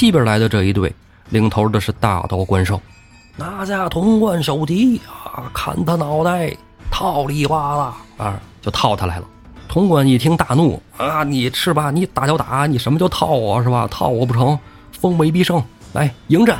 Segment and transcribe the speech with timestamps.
[0.00, 0.90] 西边来的这一队，
[1.28, 2.80] 领头的是大刀关胜，
[3.36, 6.56] 拿下潼关手提啊，砍他脑袋，
[6.90, 9.26] 套里哇啦啊，就套他来了。
[9.68, 11.90] 潼关一听大怒啊，你是吧？
[11.90, 13.86] 你打就打，你什么叫套我是吧？
[13.90, 14.58] 套我不成，
[14.98, 16.58] 锋威必胜，来迎战。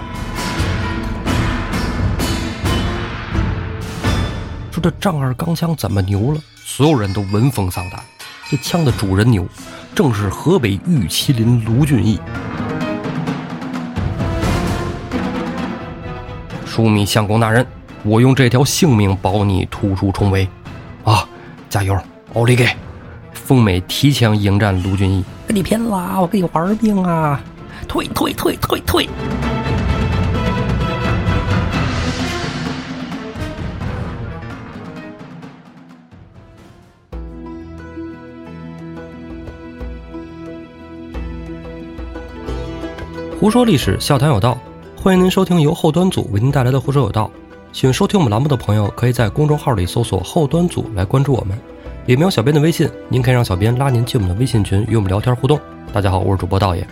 [4.71, 6.41] 说这丈二钢枪怎么牛了？
[6.63, 7.99] 所有人都闻风丧胆。
[8.51, 9.47] 这枪的主人牛，
[9.95, 12.21] 正是河北玉麒麟卢俊义。
[16.71, 17.67] 枢密相公大人，
[18.05, 20.49] 我用这条性命保你突出重围，
[21.03, 21.29] 啊，
[21.69, 21.99] 加油，
[22.35, 22.69] 奥利给！
[23.33, 26.21] 凤美提枪迎战卢俊义，跟你拼了！
[26.21, 27.41] 我跟你玩命啊！
[27.89, 29.09] 退退退退退！
[43.41, 44.57] 胡说历史，笑谈有道，
[45.03, 47.31] 欢迎您收听由后端组为您带来的《胡说有道》。
[47.73, 51.59] 喜欢收听我们栏目的朋友，可以在公众号里搜索“后端组”来关注我们。
[52.05, 55.59] 里面有小编的微信，您可以让小编拉您进我们的微信群，与我们聊天互动。
[55.91, 56.87] 大家好，我是主播道爷。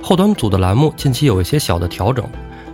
[0.00, 2.24] 后端组的栏目近期有一些小的调整，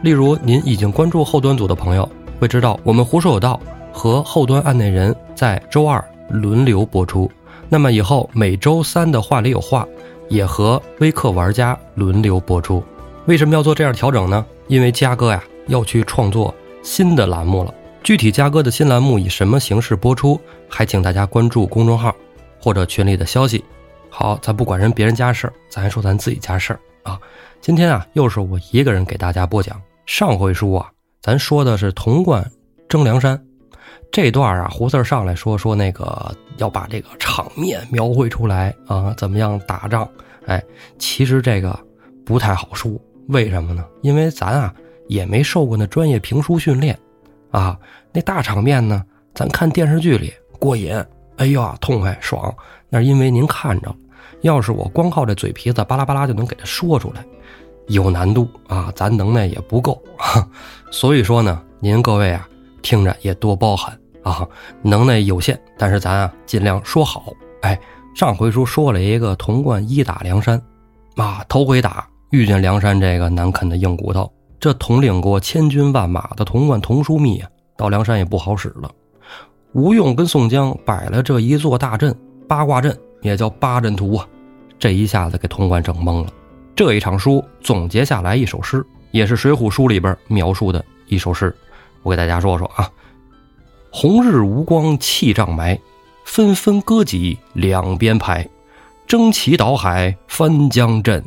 [0.02, 3.60] 例如您已经关注后端组的朋友会知道，我们《胡说有道》
[3.92, 7.28] 和后端案内人在周二轮流播出。
[7.68, 9.84] 那么以后每周三的话里有话，
[10.28, 12.80] 也和微客玩家轮流播出。
[13.26, 14.46] 为什么要做这样调整呢？
[14.70, 17.74] 因为嘉哥呀要去创作新的栏目了。
[18.04, 22.14] 具体嘉哥的新栏目以什么形式播出，还请大家关注公众号
[22.62, 23.64] 或者群里的消息。
[24.08, 27.18] 好，咱不管人别人家事儿，咱说咱自己家事儿啊。
[27.60, 29.82] 今天啊，又是我一个人给大家播讲。
[30.06, 30.88] 上回书啊，
[31.20, 32.48] 咱说的是潼关
[32.88, 33.40] 征梁山
[34.12, 40.08] 这段啊，胡四上来说说那个要把这个场面描绘出来啊，怎么样打仗？
[40.46, 40.62] 哎，
[40.96, 41.76] 其实这个
[42.24, 42.92] 不太好说。
[43.30, 43.84] 为什么呢？
[44.02, 44.74] 因为咱啊
[45.08, 46.98] 也没受过那专业评书训练，
[47.50, 47.78] 啊，
[48.12, 49.04] 那大场面呢，
[49.34, 50.92] 咱看电视剧里过瘾，
[51.36, 52.52] 哎呀痛快爽。
[52.88, 53.94] 那是因为您看着，
[54.40, 57.24] 要是我光靠这嘴皮子巴拉巴拉就能给他说出来，
[57.86, 60.02] 有难度啊，咱能耐也不够。
[60.90, 62.48] 所以说呢，您各位啊
[62.82, 64.46] 听着也多包涵啊，
[64.82, 67.32] 能耐有限，但是咱啊尽量说好。
[67.62, 67.78] 哎，
[68.14, 70.60] 上回书说了一个童贯一打梁山，
[71.14, 72.09] 啊，头回打。
[72.30, 78.88] 遇见梁山这个难啃的硬骨头，这统领过千军万马的潼关佟枢密啊，到梁山也不好使了。
[79.72, 84.28] 吴用跟宋江摆了这一座大阵，八卦阵也叫八阵图啊，
[84.78, 86.30] 这一下子给潼关整懵了。
[86.76, 91.52] 这一场书总结下来一首诗，也是《水浒》书里边描述的一首诗，
[92.04, 92.88] 我给大家说说啊：
[93.90, 95.76] 红日无光气障埋，
[96.24, 98.48] 纷纷歌戟两边排，
[99.08, 101.24] 争奇倒海翻江阵。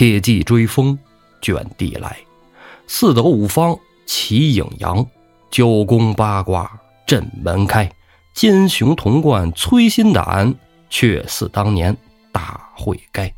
[0.00, 0.98] 铁骑追风，
[1.42, 2.08] 卷地来；
[2.86, 5.06] 四斗五方齐影扬，
[5.50, 7.86] 九宫八卦阵门开。
[8.32, 10.54] 奸雄潼关摧心胆，
[10.88, 11.94] 却似当年
[12.32, 13.30] 大会该。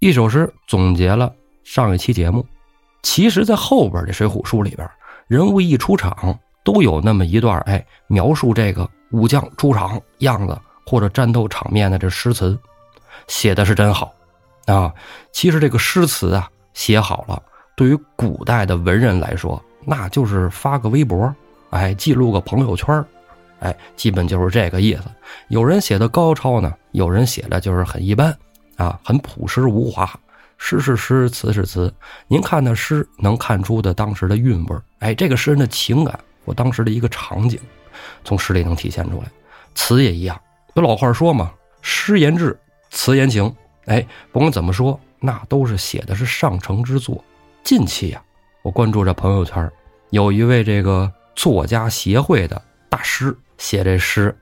[0.00, 2.44] 一首诗总结了上一期节目。
[3.04, 4.90] 其实，在后边的《水浒》书里边，
[5.28, 12.58] 人物一出场，都有那么一段哎，描述这个武将出场样子或者战斗场面的这诗词，
[13.28, 14.12] 写的是真好。
[14.68, 14.94] 啊，
[15.32, 17.42] 其实这个诗词啊写好了，
[17.74, 21.34] 对于古代的文人来说，那就是发个微博，
[21.70, 23.02] 哎，记录个朋友圈，
[23.60, 25.04] 哎，基本就是这个意思。
[25.48, 28.36] 有人写的高超呢，有人写的就是很一般，
[28.76, 30.08] 啊，很朴实无华。
[30.58, 31.90] 诗是诗，词是词。
[32.26, 37.58] 您看那诗，能看出的当时的韵味哎，这个诗人的情感或当时的一个场景，
[38.22, 39.30] 从诗里能体现出来。
[39.74, 40.38] 词也一样，
[40.74, 42.58] 有老话说嘛，诗言志，
[42.90, 43.50] 词言情。
[43.88, 47.22] 哎，甭管怎么说，那都是写的是上乘之作。
[47.64, 48.22] 近期呀，
[48.62, 49.70] 我关注着朋友圈，
[50.10, 52.60] 有一位这个作家协会的
[52.90, 54.36] 大师写这诗，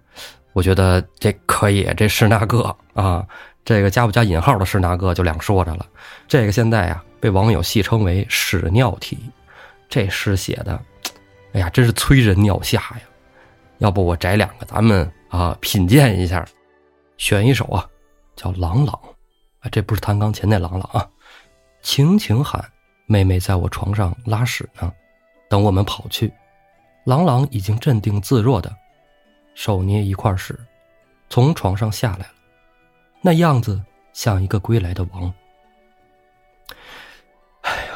[0.53, 3.25] 我觉得这可以，这是那个啊，
[3.65, 5.87] 这个加不加引号的是那个就两说着了。
[6.27, 9.16] 这个现在呀，被网友戏称为“屎尿体”。
[9.89, 10.81] 这诗写的，
[11.53, 13.03] 哎呀，真是催人尿下呀！
[13.78, 16.45] 要不我摘两个，咱们啊品鉴一下，
[17.16, 17.87] 选一首啊，
[18.34, 18.95] 叫《朗朗》。
[19.71, 21.09] 这不是弹钢琴那郎朗啊，
[21.83, 22.65] 轻轻喊
[23.07, 24.92] ：“妹妹在我床上拉屎呢。”
[25.48, 26.33] 等我们跑去，
[27.04, 28.74] 郎朗已经镇定自若的
[29.54, 30.59] 手捏一块屎，
[31.30, 32.33] 从床上下来了，
[33.21, 33.80] 那样子
[34.13, 35.33] 像一个归来的王。
[37.60, 37.95] 哎呦，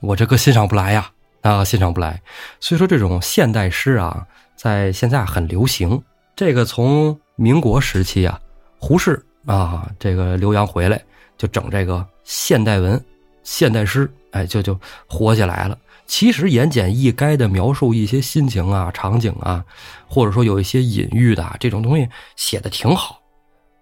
[0.00, 1.10] 我这个欣赏不来呀，
[1.42, 2.22] 啊，欣赏不来。
[2.58, 6.02] 所以说，这种现代诗啊，在现在很流行。
[6.34, 8.40] 这个从民国时期啊，
[8.78, 9.25] 胡适。
[9.46, 11.02] 啊，这个刘洋回来
[11.38, 13.02] 就整这个现代文，
[13.42, 15.78] 现代诗，哎，就就火起来了。
[16.06, 19.64] 其实言简意赅的描述一些心情啊、场景啊，
[20.06, 23.20] 或者说有一些隐喻的这种东西写的挺好。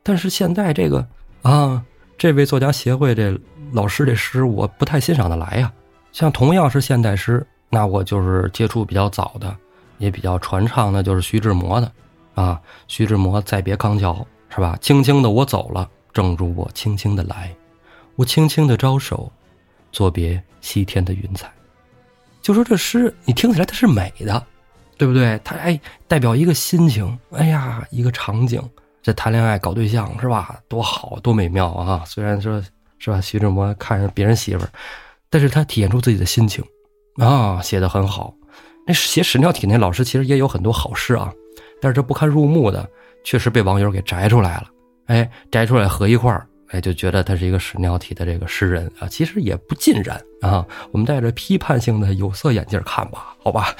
[0.02, 1.06] 但是现在这个
[1.42, 1.82] 啊，
[2.16, 3.38] 这位作家协会这
[3.72, 5.70] 老师这诗，我不太欣赏的来呀。
[6.12, 9.54] 像同样是现代诗，那我就是接触比较早的，
[9.98, 11.90] 也比较传唱的，就是徐志摩的
[12.34, 12.60] 啊。
[12.88, 14.12] 徐志摩《再别康桥》
[14.54, 14.78] 是吧？
[14.80, 17.52] 轻轻的我走了，正如我轻轻的来，
[18.14, 19.30] 我轻轻的招手，
[19.90, 21.52] 作别西天的云彩。
[22.40, 24.46] 就说这诗，你听起来它是美的，
[24.96, 25.40] 对不对？
[25.42, 28.62] 它哎，代表一个心情，哎呀，一个场景，
[29.02, 30.60] 这谈恋爱搞对象是吧？
[30.68, 32.04] 多好多美妙啊！
[32.06, 32.62] 虽然说
[32.98, 34.68] 是吧，徐志摩看着别人媳妇儿，
[35.28, 36.64] 但是他体现出自己的心情
[37.16, 38.32] 啊，写的很好。
[38.86, 41.32] 那写屎尿体那老师其实也有很多好诗啊，
[41.80, 42.88] 但是这不堪入目的，
[43.24, 44.66] 确实被网友给摘出来了。
[45.06, 46.46] 哎，摘出来合一块儿。
[46.68, 50.66] 哎，就觉得他是一个屎尿体的这个诗人啊，其实也不尽然啊。
[50.90, 53.74] 我们带着批判性的有色眼镜看吧，好吧。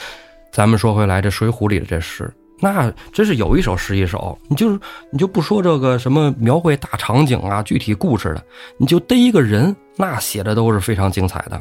[0.52, 4.38] 咱们说回来，这《水浒》里的这诗，那真是有一首是一首。
[4.48, 4.78] 你就是
[5.10, 8.44] 你就不说这个什么描绘大场景啊、具体故事的，
[8.76, 11.60] 你就逮一个人，那写的都是非常精彩的。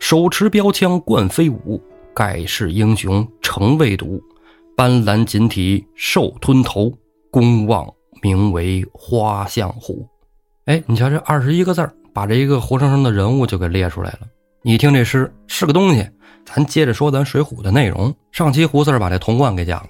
[0.00, 1.80] 手持标枪冠飞舞，
[2.12, 4.20] 盖世英雄成未睹。
[4.76, 6.92] 斑斓锦体兽吞头，
[7.30, 7.86] 公望
[8.22, 10.06] 名为花象虎。
[10.66, 14.20] 哎，你瞧这二十一个字把这一个活生生的人物就给列出来了。
[14.62, 16.08] 你听这诗是个东西，
[16.44, 18.14] 咱接着说咱《水浒》的内容。
[18.30, 19.88] 上期胡四把这童贯给讲了，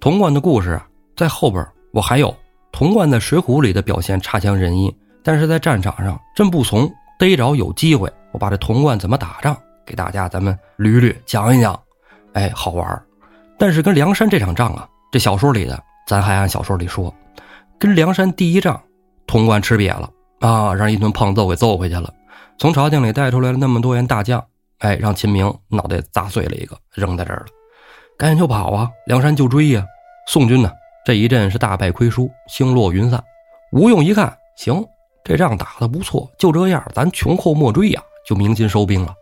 [0.00, 0.86] 童贯的故事啊，
[1.16, 2.34] 在后边我还有。
[2.72, 4.94] 童贯在《水浒》里的表现差强人意，
[5.24, 6.90] 但是在战场上真不怂。
[7.18, 11.78] 逮着有机会，我把这童贯怎么打仗给大家咱们捋捋讲一讲。
[12.32, 13.02] 哎，好玩
[13.60, 15.78] 但是跟梁山这场仗啊，这小说里的
[16.08, 17.14] 咱还按小说里说，
[17.78, 18.80] 跟梁山第一仗。
[19.26, 20.10] 潼关吃瘪了
[20.40, 22.10] 啊，让一顿胖揍给揍回去了。
[22.58, 24.42] 从朝廷里带出来了那么多员大将，
[24.78, 27.46] 哎，让秦明脑袋砸碎了一个，扔在这儿了。
[28.16, 28.88] 赶紧就跑啊！
[29.06, 29.84] 梁山就追呀！
[30.26, 30.72] 宋军呢，
[31.04, 33.22] 这一阵是大败亏输，星落云散。
[33.72, 34.82] 吴用一看，行，
[35.22, 39.14] 这仗打得不错，就这样，咱穷寇莫追呀，就鸣金收兵了，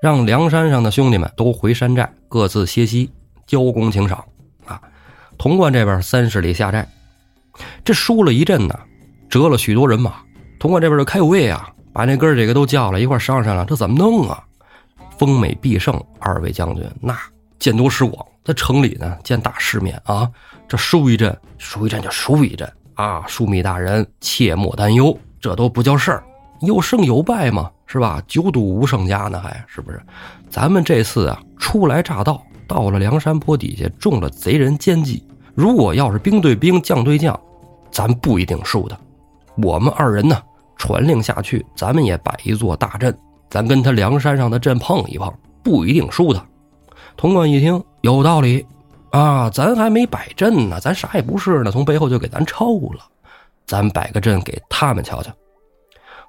[0.00, 3.10] 让梁山上的兄弟们都回山寨，各自歇息，
[3.50, 4.24] 交功请赏
[4.64, 4.80] 啊。
[5.36, 6.86] 潼关这边三十里下寨，
[7.84, 8.78] 这输了一阵呢。
[9.28, 10.14] 折了许多人马，
[10.58, 14.42] 潼关这边就开会啊，把那哥几个都叫来一块商量商量，这怎么弄啊？
[15.16, 17.16] 丰美必胜二位将军，那
[17.60, 20.28] 见多识广，在城里呢见大世面啊，
[20.66, 23.22] 这输一阵，输一阵就输一阵啊！
[23.28, 26.24] 枢密大人切莫担忧，这都不叫事儿，
[26.62, 28.20] 有胜有败嘛，是吧？
[28.26, 30.02] 九赌无胜家呢，还是不是？
[30.48, 35.26] 咱们这次啊，初来乍到，到了梁山坡底下，中了贼人奸计，
[35.56, 37.38] 如果要是兵对兵，将对将，
[37.90, 38.96] 咱不一定输的。
[39.56, 40.40] 我们二人呢，
[40.76, 43.12] 传令下去，咱们也摆一座大阵，
[43.50, 45.34] 咱跟他梁山上的阵碰一碰，
[45.64, 46.40] 不一定输他。
[47.16, 48.64] 潼关一听有道理，
[49.10, 53.00] 啊，咱还没摆阵呢，咱啥也不是呢，从背后就给咱抄了，
[53.66, 55.32] 咱摆个阵给他们瞧瞧。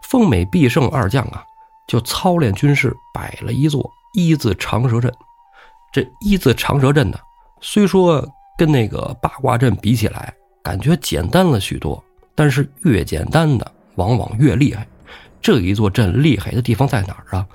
[0.10, 1.44] 凤美必胜二将啊，
[1.88, 5.14] 就操练军事，摆了一座一字长蛇阵。
[5.92, 7.18] 这一字长蛇阵呢，
[7.60, 8.26] 虽说
[8.58, 10.34] 跟那个八卦阵比起来，
[10.64, 12.02] 感觉简单了许多。
[12.34, 14.88] 但是越简单的往往越厉害，
[15.42, 17.46] 这一座阵厉害的地方在哪儿啊？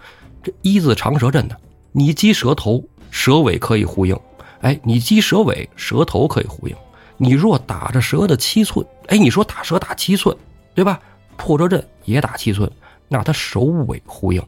[0.42, 1.56] 这一字长蛇阵呢，
[1.92, 4.14] 你击蛇头，蛇尾可以呼应；
[4.60, 6.76] 哎，你击蛇尾，蛇头可以呼应。
[7.16, 10.36] 你若打着蛇的七寸，哎，你说打蛇打七寸，
[10.74, 11.00] 对吧？
[11.38, 12.70] 破折阵也打七寸，
[13.08, 14.42] 那它首尾呼应，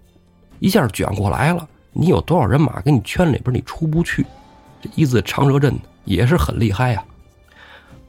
[0.59, 4.25] 一下卷过来了，你有多少人马给你圈里边，你出不去。
[4.81, 7.05] 这一字长蛇阵也是很厉害呀。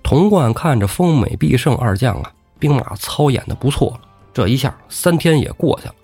[0.03, 4.01] 童贯看着丰美必胜二将啊，兵马操演的不错了。
[4.33, 5.95] 这一下三天也过去了，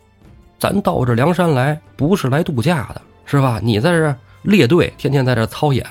[0.59, 3.59] 咱到这梁山来不是来度假的，是吧？
[3.63, 5.85] 你在这列队，天天在这操演，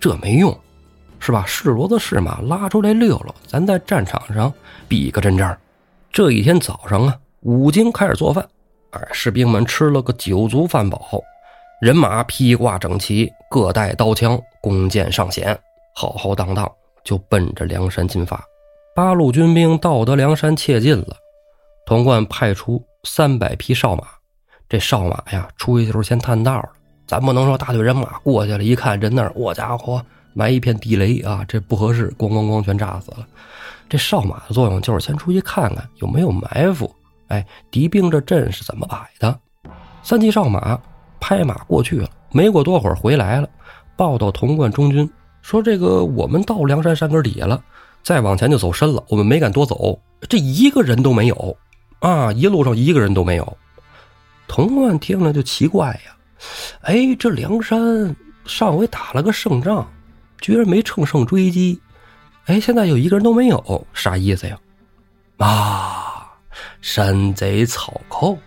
[0.00, 0.56] 这没用，
[1.18, 1.44] 是吧？
[1.46, 4.52] 是骡子是马拉出来溜溜，咱在战场上
[4.86, 5.56] 比个真章。
[6.12, 8.48] 这一天早上啊，五更开始做饭，
[8.94, 11.22] 哎，士兵们吃了个酒足饭饱，
[11.80, 15.58] 人马披挂整齐，各带刀枪，弓箭上弦，
[15.94, 16.70] 浩浩荡荡。
[17.04, 18.42] 就奔着梁山进发，
[18.94, 21.14] 八路军兵到得梁山切近了，
[21.86, 24.04] 潼关派出三百匹哨马，
[24.70, 26.68] 这哨马呀出去就是先探道的，
[27.06, 33.26] 咱不能说大队人马过去了，一看人那儿，我家伙埋一片地雷啊，这不合适，咣咣咣全炸死了。
[33.86, 36.90] 这哨马的作用就是先出去看看有没有埋伏，
[37.28, 39.38] 哎，敌兵这阵是怎么摆的。
[40.02, 40.78] 三骑哨马
[41.18, 43.48] 拍马过去了，没过多会儿回来了，
[43.96, 45.08] 报到潼关中军。
[45.42, 47.62] 说这个，我们到梁山山根底下了，
[48.02, 49.02] 再往前就走深了。
[49.08, 51.56] 我们没敢多走，这一个人都没有，
[52.00, 53.56] 啊，一路上一个人都没有。
[54.46, 56.16] 童贯听了就奇怪呀，
[56.82, 58.14] 哎，这梁山
[58.44, 59.86] 上回打了个胜仗，
[60.40, 61.80] 居然没乘胜追击，
[62.44, 64.58] 哎，现在有一个人都没有，啥意思呀？
[65.38, 66.03] 啊，
[66.80, 68.38] 山贼草寇，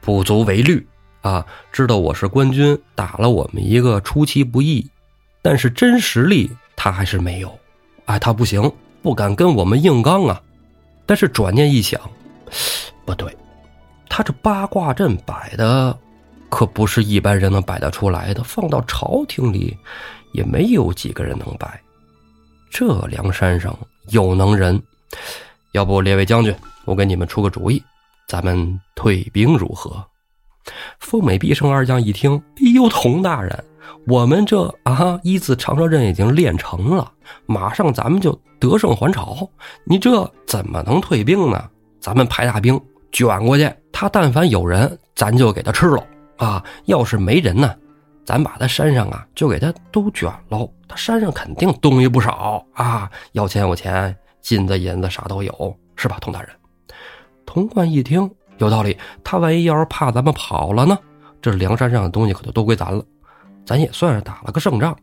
[0.00, 0.86] 不足为虑
[1.20, 1.44] 啊！
[1.72, 4.88] 知道我是官军，打了我们一个出其不意，
[5.42, 7.58] 但是真实力他还是没有，
[8.06, 8.70] 哎，他不行，
[9.02, 10.40] 不敢跟我们硬刚啊。
[11.04, 12.00] 但是转念一想，
[13.04, 13.36] 不对。
[14.08, 15.96] 他这八卦阵摆的，
[16.48, 18.42] 可不是一般人能摆得出来的。
[18.42, 19.76] 放到朝廷里，
[20.32, 21.80] 也没有几个人能摆。
[22.70, 23.76] 这梁山上
[24.08, 24.80] 有能人，
[25.72, 26.54] 要不列位将军，
[26.86, 27.82] 我给你们出个主意，
[28.26, 30.02] 咱们退兵如何？
[30.98, 33.64] 凤美、毕胜二将一听，哎呦，童大人，
[34.06, 37.12] 我们这啊一字长蛇阵已经练成了，
[37.44, 39.48] 马上咱们就得胜还朝，
[39.84, 41.68] 你这怎么能退兵呢？
[42.00, 42.80] 咱们派大兵。
[43.12, 46.62] 卷过去，他但凡有人，咱就给他吃了啊！
[46.84, 47.74] 要是没人呢，
[48.26, 50.70] 咱把他山上啊就给他都卷喽。
[50.86, 56.50] 他山上肯定东西不少啊，要钱有钱，金子银子啥都有，是吧，童大人？
[57.46, 60.98] 童贯一听有道理，他万一要是怕咱们跑了呢？
[61.40, 63.02] 这梁山上的东西可就都归咱了，
[63.64, 64.96] 咱也算是打了个胜仗，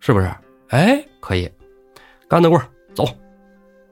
[0.00, 0.30] 是不是？
[0.68, 1.50] 哎，可以，
[2.28, 2.62] 干得过，
[2.94, 3.04] 走。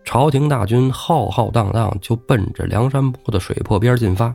[0.04, 4.32] 朝廷大军浩浩荡荡就奔着梁山泊的水泊边进发，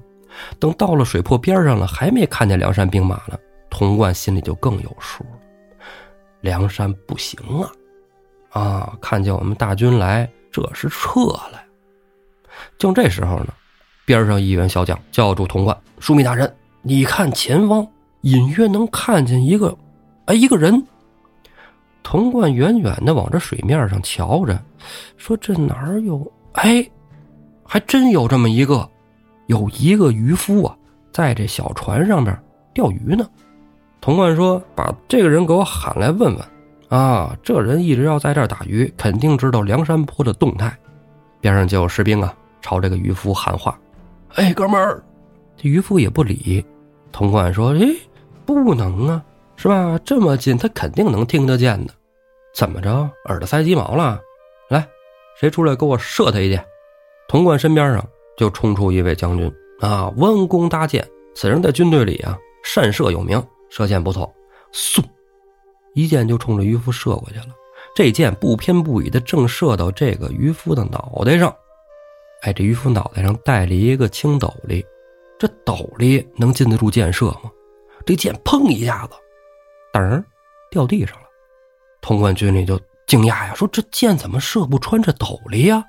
[0.60, 3.38] 等到了水泊边上了，还没看见梁山兵马呢。
[3.70, 5.40] 童贯心里就更有数了，
[6.42, 7.72] 梁山不行啊！
[8.62, 11.62] 啊，看见我们大军来，这是撤了。
[12.78, 13.48] 就这时候呢，
[14.06, 16.52] 边上一员小将叫住童贯：“枢密大人，
[16.82, 17.88] 你看前方
[18.22, 19.78] 隐约能看见一个，
[20.26, 20.84] 哎，一个人。”
[22.04, 24.60] 童贯远远的往这水面上瞧着，
[25.18, 26.32] 说：“这哪有？
[26.54, 26.86] 哎，
[27.64, 28.90] 还真有这么一个，
[29.46, 30.76] 有一个渔夫啊，
[31.14, 32.38] 在这小船上面
[32.74, 33.26] 钓鱼呢。”
[34.02, 36.44] 童贯说：“把这个人给我喊来问问。
[36.90, 40.76] 啊，这人一直要在这儿打鱼，肯定知道梁山泊的动态。”
[41.40, 43.80] 边上就有士兵啊，朝这个渔夫喊话
[44.36, 45.04] ：“哎，哥们儿！”
[45.58, 46.66] 这渔夫也不理。
[47.12, 47.88] 童贯说：“哎，
[48.46, 49.24] 不能啊。”
[49.58, 50.00] 是吧？
[50.04, 51.94] 这么近，他肯定能听得见的。
[52.56, 53.08] 怎么着？
[53.26, 54.20] 耳朵塞鸡毛了？
[54.70, 54.88] 来，
[55.40, 56.66] 谁出来给我射他一箭？
[57.28, 58.04] 童贯身边上
[58.36, 61.08] 就冲出一位将军啊，弯弓搭箭。
[61.36, 64.34] 此人在军队里啊，善射有名，射箭不错。
[64.74, 65.04] 嗖，
[65.94, 67.48] 一箭就冲着渔夫射过去了。
[67.94, 71.54] 这箭不偏不倚的正射到这个渔夫的脑袋上。
[72.42, 74.86] 哎，这渔夫脑袋上戴了一个青斗笠，
[75.40, 77.52] 这斗笠能禁得住箭射吗？
[78.06, 79.14] 这箭砰一下子。
[79.94, 80.24] 噔，
[80.72, 81.24] 掉地上了。
[82.02, 85.84] 潼关军里就惊讶呀，说：“这箭怎么射不穿这斗笠呀？”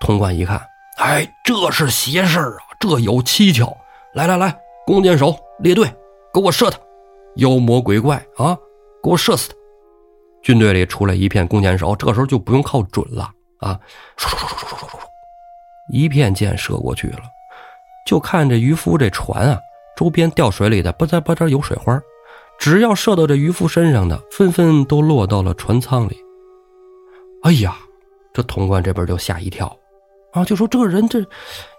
[0.00, 0.60] 潼关一看，
[0.98, 2.62] 哎，这是邪事啊！
[2.78, 3.76] 这有蹊跷。
[4.14, 5.92] 来来来，弓箭手列队，
[6.32, 6.78] 给我射他！
[7.36, 8.56] 妖魔鬼怪啊，
[9.02, 9.56] 给我射死他！
[10.42, 13.80] 军队里出来一片弓箭手，这时候就不用靠准了啊，
[14.16, 14.55] 唰唰唰唰，
[15.88, 17.20] 一片箭射过去了。
[18.06, 19.58] 就看这渔夫这船啊，
[19.96, 22.00] 周边掉水里的，吧嗒吧嗒有水花。
[22.58, 26.16] 只要射到这渔夫身上的，纷纷都落到了船舱里。
[27.42, 27.76] 哎呀，
[28.32, 29.76] 这潼关这边就吓一跳，
[30.32, 31.24] 啊，就说这个人这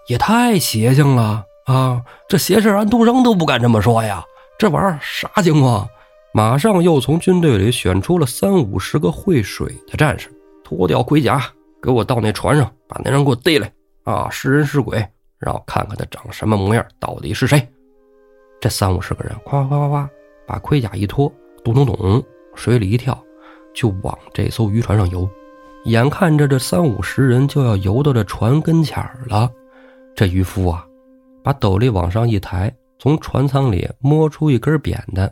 [0.08, 2.02] 也太邪性了啊！
[2.28, 4.22] 这邪事安徒生都不敢这么说呀，
[4.58, 5.88] 这玩意儿啥情况？
[6.32, 10.30] 马上又从军队里选出了三五十个会水的战士，
[10.62, 11.42] 脱掉盔甲，
[11.82, 13.70] 给我到那船上，把那人给我逮来
[14.08, 14.26] 啊！
[14.30, 15.06] 是人是鬼，
[15.38, 17.68] 让我看看他长什么模样，到底是谁？
[18.58, 20.10] 这三五十个人，夸夸夸夸。
[20.46, 21.30] 把盔甲一脱，
[21.62, 22.24] 咚咚咚，
[22.54, 23.22] 水里一跳，
[23.74, 25.28] 就往这艘渔船上游。
[25.84, 28.96] 眼看着这三五十人就要游到这船跟前
[29.26, 29.50] 了，
[30.16, 30.86] 这渔夫啊，
[31.44, 35.30] 把斗笠往上一抬，从船舱里摸出一根扁担，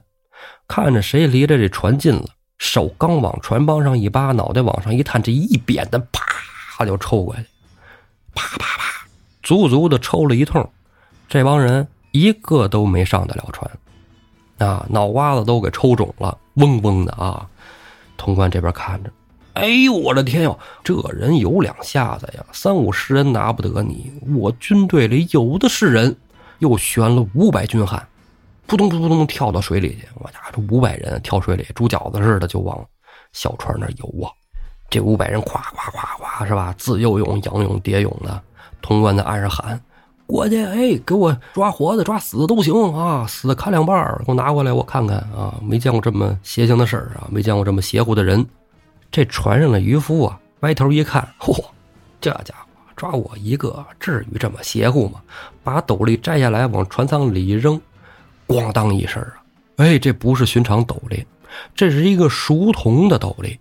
[0.68, 2.26] 看着谁离着这船近了，
[2.58, 7.42] 手刚往船帮上一扒，脑袋往上一探，这一扁担啪就抽过去，
[8.36, 9.08] 啪啪啪，
[9.42, 10.64] 足足的抽了一通，
[11.28, 13.68] 这帮人一个都没上得了船。
[14.58, 17.46] 啊，脑瓜子都给抽肿了，嗡嗡的啊！
[18.16, 19.10] 潼关这边看着，
[19.52, 26.16] 哎呦，我的天哟，这人有两下子呀，三五十人拿不得你，我军队里有的是人，
[26.60, 28.08] 又选了五百军汉，
[28.66, 32.82] 扑通扑通扑通跳到水里去，我家这五百人跳水里，煮饺子似的就往
[33.32, 34.32] 小船那游啊！
[34.88, 36.74] 这五百人夸夸夸夸是吧？
[36.78, 38.42] 自由泳、仰泳、蝶泳的，
[38.80, 39.80] 潼关在岸上喊。
[40.26, 43.24] 过去，哎，给我抓活的、抓死的都行啊！
[43.28, 45.54] 死砍两半给我拿过来，我看看啊！
[45.62, 47.28] 没见过这么邪性的事儿啊！
[47.30, 48.44] 没见过这么邪乎的人。
[49.10, 51.64] 这船上的渔夫啊，歪头一看，嚯，
[52.20, 52.66] 这家伙
[52.96, 55.20] 抓我一个，至于这么邪乎吗？
[55.62, 57.80] 把斗笠摘下来，往船舱里一扔，
[58.48, 59.34] 咣当一声啊！
[59.76, 61.24] 哎，这不是寻常斗笠，
[61.72, 63.56] 这是一个熟铜的斗笠，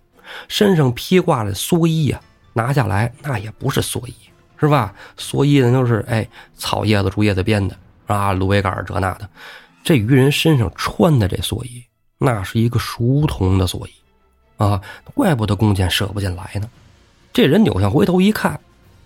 [0.48, 2.20] 身上披挂的蓑衣呀，
[2.52, 4.14] 拿下来那也不是蓑衣，
[4.58, 4.94] 是吧？
[5.18, 9.28] 蓑衣呢都是哎草叶子、竹叶子编的啊，芦苇杆这那的。
[9.82, 11.84] 这渔人身上穿的这蓑衣，
[12.18, 13.90] 那是一个熟铜的蓑衣
[14.56, 14.80] 啊，
[15.14, 16.68] 怪不得弓箭射不进来呢。
[17.32, 18.58] 这人扭向回头一看，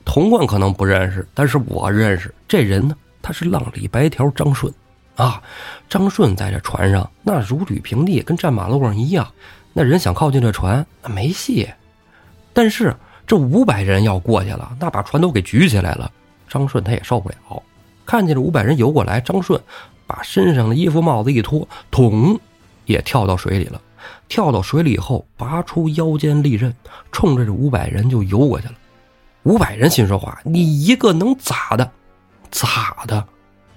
[0.05, 4.73] 童贯可能不认识，但是我认识这人呢，他是浪里白条张顺。
[5.17, 5.43] 啊，
[5.87, 9.31] 张顺在这船上，那如履平地，跟站马路上一样。
[9.73, 11.69] 那人想靠近这船，那没戏。
[12.53, 12.95] 但是
[13.27, 16.11] 这五百人要过去了，那把船都给举起来了。
[16.49, 17.63] 张顺他也受不了。
[18.05, 19.61] 看见这五百人游过来，张顺
[20.07, 22.39] 把身上的衣服帽子一脱，捅，
[22.87, 23.81] 也跳到水里了。
[24.29, 26.75] 跳到水里以后，拔出腰间利刃，
[27.13, 28.75] 冲着这五百人就游过去了。
[29.45, 31.89] 五百人心说话：“你一个能咋的？
[32.51, 33.25] 咋的？”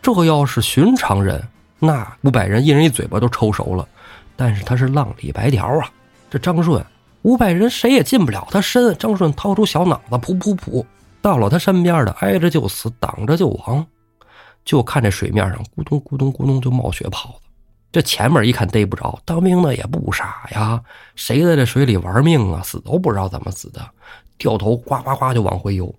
[0.01, 1.41] 这要是寻常人，
[1.79, 3.87] 那五百人一人一嘴巴都抽熟了。
[4.35, 5.89] 但是他是浪里白条啊，
[6.29, 6.83] 这张顺
[7.21, 8.95] 五百人谁也进不了他身。
[8.97, 10.85] 张顺掏出小脑子，噗噗噗，
[11.21, 13.85] 到了他身边的，挨着就死，挡着就亡。
[14.65, 17.49] 就看这水面上咕咚咕咚咕咚就冒血泡子。
[17.91, 20.81] 这前面一看逮不着，当兵的也不傻呀，
[21.15, 22.61] 谁在这水里玩命啊？
[22.63, 23.81] 死都不知道怎么死的，
[24.37, 25.93] 掉头呱呱呱就往回游。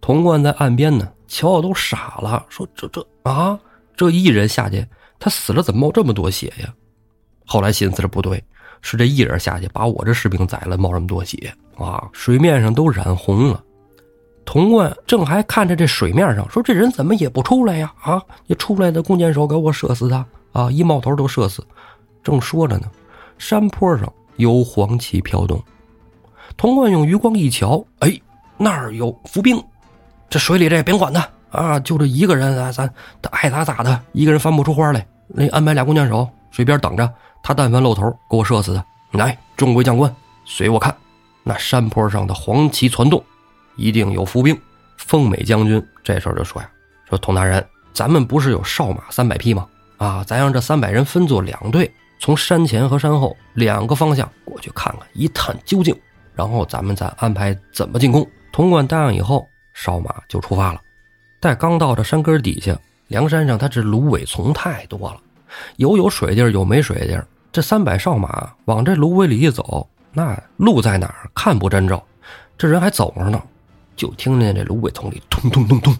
[0.00, 1.08] 童贯在岸边呢。
[1.30, 3.60] 乔都傻了，说：“这这啊，
[3.94, 4.82] 这一人下去，
[5.18, 6.72] 他死了怎么冒这么多血呀？”
[7.50, 8.44] 后来寻思着不对，
[8.82, 12.06] 是这一人下去把我这士兵宰了，冒这么多血啊！
[12.12, 13.64] 水面上都染红了。
[14.44, 17.90] 童贯正还看着这水面上，说：“这人怎么也不出来呀？
[18.02, 20.70] 啊，你出来的弓箭手给我射死他啊！
[20.70, 21.66] 一冒头都射死。”
[22.22, 22.86] 正说着呢，
[23.38, 25.58] 山坡上有黄旗飘动。
[26.58, 28.12] 童贯用余光一瞧，哎，
[28.58, 29.58] 那儿有伏兵。
[30.28, 31.80] 这水里这也别管他啊！
[31.80, 32.86] 就这一个人啊，咱
[33.22, 35.06] 他爱咋咋的，一个人翻不出花来。
[35.26, 37.10] 那安排俩弓箭手水边等着，
[37.42, 38.84] 他但凡露头，给我射死他。
[39.18, 40.94] 来，众位将官，随我看，
[41.42, 43.22] 那山坡上的黄旗攒动，
[43.76, 44.58] 一定有伏兵。
[44.96, 46.70] 丰美将军这时候就说呀
[47.08, 49.66] ：“说佟大人，咱们不是有哨马三百匹吗？
[49.96, 55.98] 啊，咱让这三百人分作两队，从山前和山后两个方向过去看看，一探究竟，
[56.34, 59.48] 然后咱们再安排怎么进攻。”潼关答应以后。
[59.74, 60.80] 哨马就出发了，
[61.38, 65.20] 待刚到这山根底下，梁山上他这芦苇丛太多了，
[65.76, 67.26] 有有水地儿，有没水地儿。
[67.50, 72.02] 这三百哨马往这芦苇里一走，那路在哪儿看不真着，
[72.56, 73.42] 这人还走着呢，
[73.96, 75.96] 就听见这芦苇丛里咚咚咚咚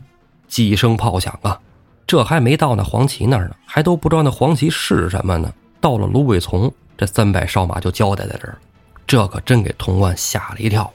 [0.47, 1.59] 几声炮响啊！
[2.07, 5.53] 这还没到那黄旗那儿呢，还都不知道那黄旗是什么呢。
[5.81, 8.59] 到了芦苇丛，这三百哨马就交代在这儿，
[9.07, 10.91] 这可真给潼关吓了一跳。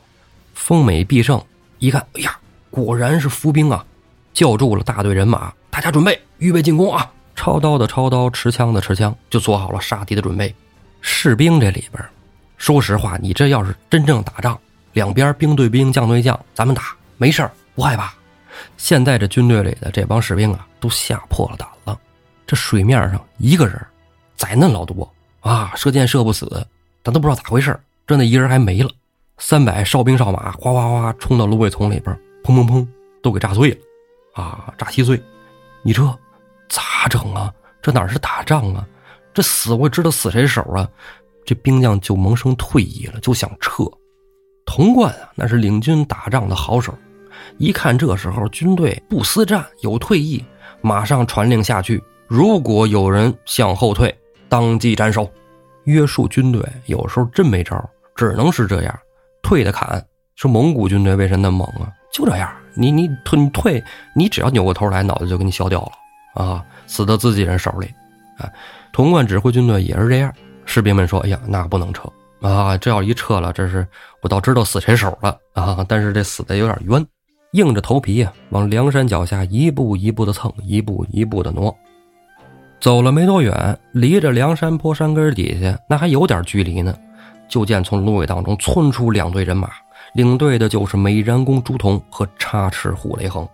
[0.53, 1.43] 丰美必胜
[1.79, 2.37] 一看，哎呀！
[2.69, 3.85] 果然是伏兵啊！
[4.33, 7.11] 叫住了大队人马，大家准备，预备进攻啊！
[7.35, 10.53] 抄刀的抄刀，持枪的持枪，就做好了杀敌的准备。
[11.01, 12.03] 士兵这里边，
[12.57, 14.57] 说实话，你这要是真正打仗，
[14.93, 18.13] 两边兵对兵，将对将，咱们打没事不害怕。
[18.77, 21.99] 现在这军队里的这帮士兵啊，都吓破了胆了。
[22.45, 23.79] 这水面上一个人，
[24.35, 26.47] 宰嫩老多啊，射箭射不死，
[27.03, 28.89] 咱都不知道咋回事这那一人还没了，
[29.37, 32.17] 三百哨兵哨马哗哗哗冲到芦苇丛里边。
[32.43, 32.85] 砰砰砰，
[33.21, 33.77] 都给炸碎了，
[34.33, 35.21] 啊，炸稀碎！
[35.81, 36.01] 你这
[36.73, 37.53] 咋整啊？
[37.83, 38.83] 这哪是打仗啊？
[39.31, 40.89] 这死我知道死谁手啊？
[41.45, 43.83] 这兵将就萌生退意了，就想撤。
[44.65, 46.97] 童贯啊，那是领军打仗的好手，
[47.59, 50.43] 一看这时候军队不思战，有退意，
[50.81, 54.15] 马上传令下去：如果有人向后退，
[54.49, 55.29] 当即斩首。
[55.83, 57.77] 约束军队有时候真没招，
[58.15, 58.99] 只能是这样，
[59.43, 60.03] 退的砍。
[60.37, 61.91] 说蒙古军队为什么那么猛啊？
[62.11, 63.83] 就这样，你你退你退，
[64.15, 65.91] 你只要扭过头来，脑袋就给你削掉了
[66.33, 66.63] 啊！
[66.87, 67.87] 死到自己人手里，
[68.37, 68.49] 啊！
[68.91, 70.33] 潼关指挥军队也是这样。
[70.65, 72.09] 士兵们说：“哎呀，那不能撤
[72.41, 72.77] 啊！
[72.77, 73.87] 这要一撤了，这是
[74.21, 75.85] 我倒知道死谁手了啊！
[75.87, 77.05] 但是这死的有点冤，
[77.51, 81.75] 硬着头皮呀，往梁山脚下一步一步的蹭，一步一步的挪。
[82.79, 86.95] 走了没多远，离着梁山坡山根底下那还有点距离呢，
[87.47, 89.69] 就见从芦苇当中窜出两队人马。”
[90.13, 93.47] 领队的就是美髯公朱仝和插翅虎雷横。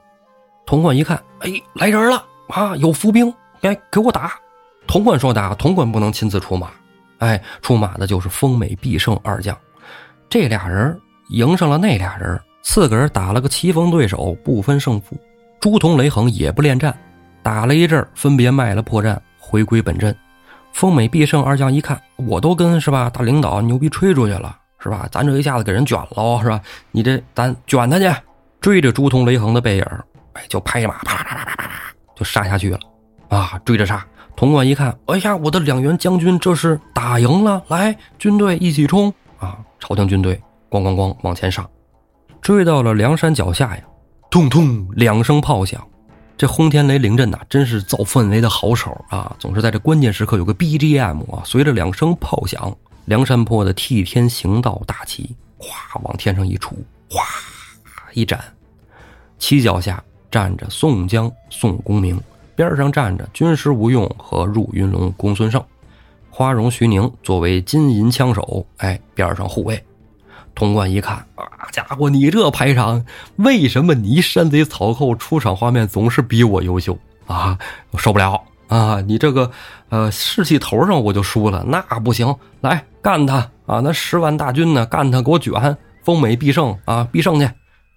[0.65, 2.75] 潼关一看，哎，来人了啊！
[2.75, 4.33] 有伏兵，来给我打！
[4.87, 6.69] 潼关说打，潼关不能亲自出马，
[7.19, 9.57] 哎，出马的就是丰美必胜二将。
[10.29, 15.17] 这俩人迎上了那俩人，四个人打了个棋逢对手，不分胜负。
[15.59, 16.97] 朱仝、雷横也不恋战，
[17.43, 20.15] 打了一阵，分别卖了破绽，回归本阵。
[20.73, 24.55] 丰美必胜二将一看，我都跟是吧大领导牛逼吹出去了。
[24.81, 25.05] 是吧？
[25.11, 26.61] 咱这一下子给人卷了，是吧？
[26.91, 28.09] 你这咱卷他去，
[28.61, 29.85] 追着朱仝、雷横的背影，
[30.31, 32.79] 哎，就拍马，啪啪啪啪啪啪，就杀下去了。
[33.29, 34.05] 啊，追着杀，
[34.35, 39.57] 潼关一看，哎呀，我的两员将军这是打赢了，来，军队一起冲啊！
[39.79, 40.35] 朝廷军队
[40.69, 41.69] 咣咣咣往前上，
[42.41, 43.83] 追到了梁山脚下呀，
[44.29, 45.81] 通通两声炮响。
[46.37, 49.35] 这轰天雷凌阵呐，真是造氛围的好手啊！
[49.37, 56.71] 总是在这关键时刻有个 BGM 啊，随着两声炮响，梁山泊的替天行道大旗哗往天上一杵，
[57.11, 57.23] 哗
[58.13, 58.41] 一展，
[59.37, 60.01] 旗脚下
[60.31, 62.19] 站着宋江、宋公明。
[62.55, 65.63] 边上站着军师吴用和入云龙公孙胜，
[66.29, 69.81] 花荣、徐宁作为金银枪手，哎，边上护卫。
[70.53, 73.01] 潼关一看，啊，家伙，你这排场，
[73.37, 77.57] 为什么你山贼草寇出场画面总是比我优秀啊？
[77.91, 78.99] 我受不了啊！
[78.99, 79.49] 你这个，
[79.87, 83.79] 呃，士气头上我就输了，那不行，来干他啊！
[83.81, 87.49] 那十万大军呢，干他，给我卷，丰美必胜啊，必胜去！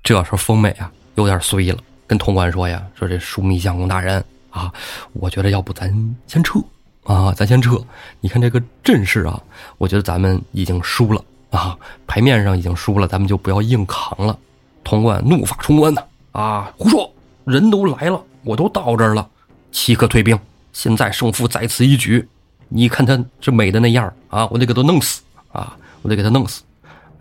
[0.05, 1.79] 这时候丰美啊，有点衰了，
[2.13, 4.23] 跟潼关说呀，说这枢密相公大人。
[4.51, 4.71] 啊，
[5.15, 5.91] 我觉得要不咱
[6.27, 6.61] 先撤
[7.05, 7.83] 啊，咱先撤。
[8.21, 9.43] 你看这个阵势啊，
[9.79, 11.75] 我觉得咱们已经输了啊，
[12.07, 14.39] 牌面上已经输了，咱们就不要硬扛了。
[14.85, 16.03] 潼关怒发冲冠呐！
[16.33, 17.11] 啊，胡说，
[17.47, 19.27] 人都来了，我都到这儿了，
[19.71, 20.39] 岂可退兵？
[20.75, 22.29] 现在胜负在此一举，
[22.69, 26.63] 你看他这美的那样啊，我得给他弄死啊，我得给他弄死，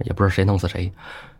[0.04, 0.92] 也不知道谁弄死谁。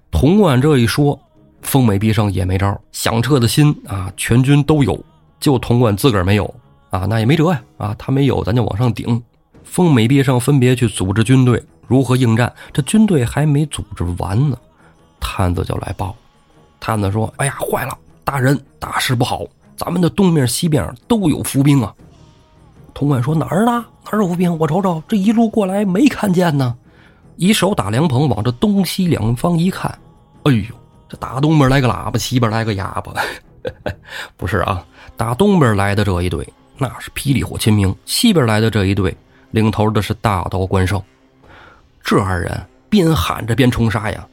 [0.10, 1.20] 潼关这一说，
[1.62, 5.00] 丰美必胜也没招，想撤的心啊，全军都有。
[5.40, 6.54] 就潼关自个儿没有
[6.92, 9.22] 啊，那也没辙呀啊，他没有，咱就往上顶。
[9.64, 12.52] 丰美必胜分别去组织军队，如何应战？
[12.72, 14.58] 这军队还没组织完呢，
[15.20, 16.16] 探子就来报。
[16.80, 19.44] 探子说：“哎呀，坏了，大人，大事不好！
[19.76, 21.94] 咱们的东面、西边都有伏兵啊。”
[22.94, 23.86] 潼关说：“哪儿呢？
[24.04, 24.56] 哪儿有伏兵？
[24.60, 26.76] 我瞅瞅，这一路过来没看见呢。”
[27.38, 29.90] 一手打凉棚，往这东西两方一看，
[30.44, 30.64] 哎呦，
[31.12, 33.12] 这打东边来个喇叭，西边来个哑巴。
[34.38, 34.82] 不是啊，
[35.18, 36.48] 打东边来的这一队
[36.78, 39.14] 那是霹雳火秦明，西边来的这一队
[39.50, 41.02] 领头的是大刀关胜。
[42.02, 44.26] 这二人边喊着边冲杀呀，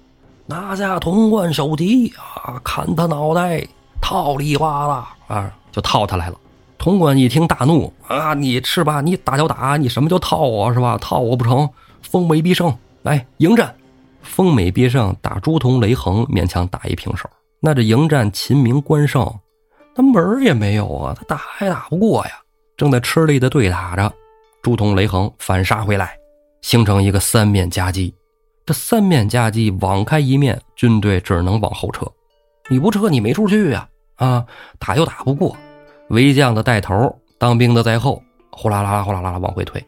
[0.46, 3.66] 拿下潼关首级啊，砍他脑袋，
[4.00, 6.36] 套里哇啦啊，就套他来了。
[6.78, 9.00] 潼关一听大怒啊，你是吧？
[9.00, 10.96] 你打就打，你什么叫套我是吧？
[10.98, 11.68] 套我不成，
[12.02, 13.74] 丰美必胜，来迎战。
[14.28, 17.28] 丰美必胜打朱仝、雷横，勉强打一平手。
[17.60, 19.28] 那这迎战秦明、关胜，
[19.94, 21.14] 他门儿也没有啊！
[21.18, 22.32] 他打还打不过呀！
[22.76, 24.12] 正在吃力的对打着，
[24.62, 26.16] 朱仝、雷横反杀回来，
[26.62, 28.14] 形成一个三面夹击。
[28.64, 32.06] 这三面夹击，网开一面，军队只能往后撤。
[32.68, 33.88] 你不撤，你没处去呀！
[34.16, 34.46] 啊，
[34.78, 35.56] 打又打不过，
[36.10, 39.84] 为将的带头，当兵的在后，呼啦啦啦、呼啦啦啦往回退。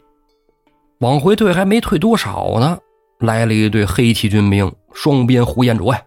[0.99, 2.77] 往回退还没退多少呢，
[3.21, 6.01] 来了一队黑旗军兵，双边呼延灼呀！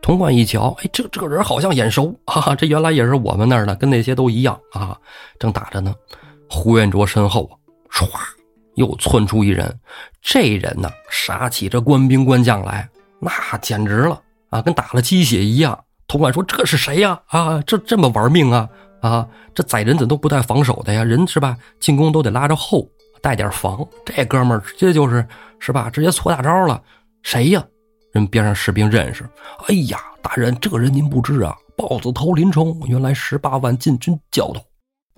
[0.00, 2.54] 童贯一瞧，哎，这这个人好像眼熟啊！
[2.56, 4.98] 这原来也是我们那儿的，跟那些都一样啊。
[5.38, 5.94] 正打着呢，
[6.48, 7.50] 呼延灼身后
[7.90, 8.08] 唰，
[8.74, 9.78] 又窜出一人。
[10.20, 12.88] 这人呢，杀起这官兵官将来，
[13.20, 15.78] 那简直了啊，跟打了鸡血一样。
[16.06, 17.18] 童贯说：“这是谁呀？
[17.28, 18.68] 啊，这这么玩命啊？
[19.00, 21.02] 啊，这宰人怎都不带防守的呀？
[21.02, 21.56] 人是吧？
[21.80, 22.86] 进攻都得拉着后，
[23.24, 23.82] 带点防。
[24.04, 25.26] 这哥们儿直接就是
[25.58, 25.88] 是吧？
[25.88, 26.80] 直接搓大招了。
[27.22, 27.64] 谁呀？”
[28.12, 29.26] 人边上士兵认识，
[29.66, 34.60] 哎呀，大人，这个人您不知啊，豹子头林冲，原来十八万禁军教头。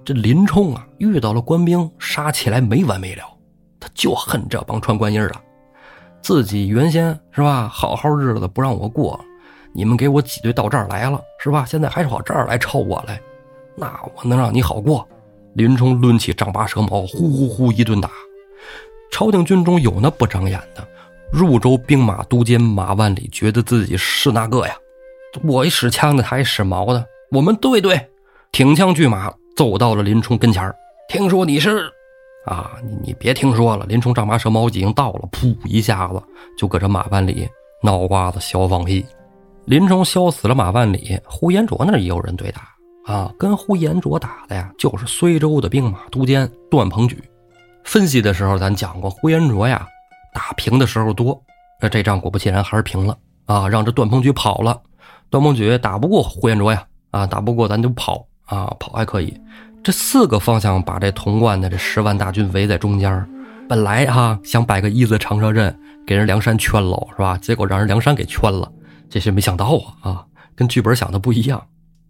[0.04, 3.24] 这林冲啊，遇到了官兵，杀起来没完没了。
[3.80, 5.32] 他就恨这帮穿官衣的，
[6.22, 9.20] 自己原先是吧，好好日子不让我过，
[9.74, 11.66] 你们给我挤兑到这儿来了，是吧？
[11.66, 13.20] 现在还跑这儿来抄我来，
[13.76, 15.06] 那我能让你好过？
[15.56, 18.10] 林冲抡起丈八蛇矛，呼呼呼一顿打。
[19.10, 20.86] 朝廷军中有那不长眼的。
[21.32, 24.76] 入州兵马都监马万里觉得自己是那个呀，
[25.42, 27.98] 我一使枪的，他一使矛的，我们对对，
[28.52, 30.70] 挺枪拒马走到了林冲跟前
[31.08, 31.90] 听说你是，
[32.44, 36.22] 啊，你你别听说了，林冲丈八蛇矛已经到了，噗一下子
[36.58, 37.48] 就搁这马万里
[37.82, 39.04] 脑瓜子削放屁。
[39.64, 42.68] 林冲削死了马万里，呼延灼那也有人对打
[43.06, 47.22] 啊，跟呼延灼打的呀，就是随州的兵马都监段鹏举。
[47.84, 49.86] 分析的时候咱讲过，呼延灼呀。
[50.34, 51.42] 打平的时候多，
[51.80, 53.16] 那这仗果不其然还是平了
[53.46, 53.66] 啊！
[53.66, 54.78] 让这段鹏举跑了，
[55.30, 59.34] 段鹏举打不过呼延灼呀，啊，打不过咱就跑啊，跑还可以。
[59.82, 63.26] 这四个方向把这潼关的这十万大军围在中间，
[63.66, 65.74] 本来哈想摆个一字长蛇阵
[66.06, 67.38] 给人梁山圈喽，是吧？
[67.38, 68.70] 结果让人梁山给圈了，
[69.08, 69.64] 这是没想到
[70.02, 71.64] 啊啊，跟剧本想的不一样。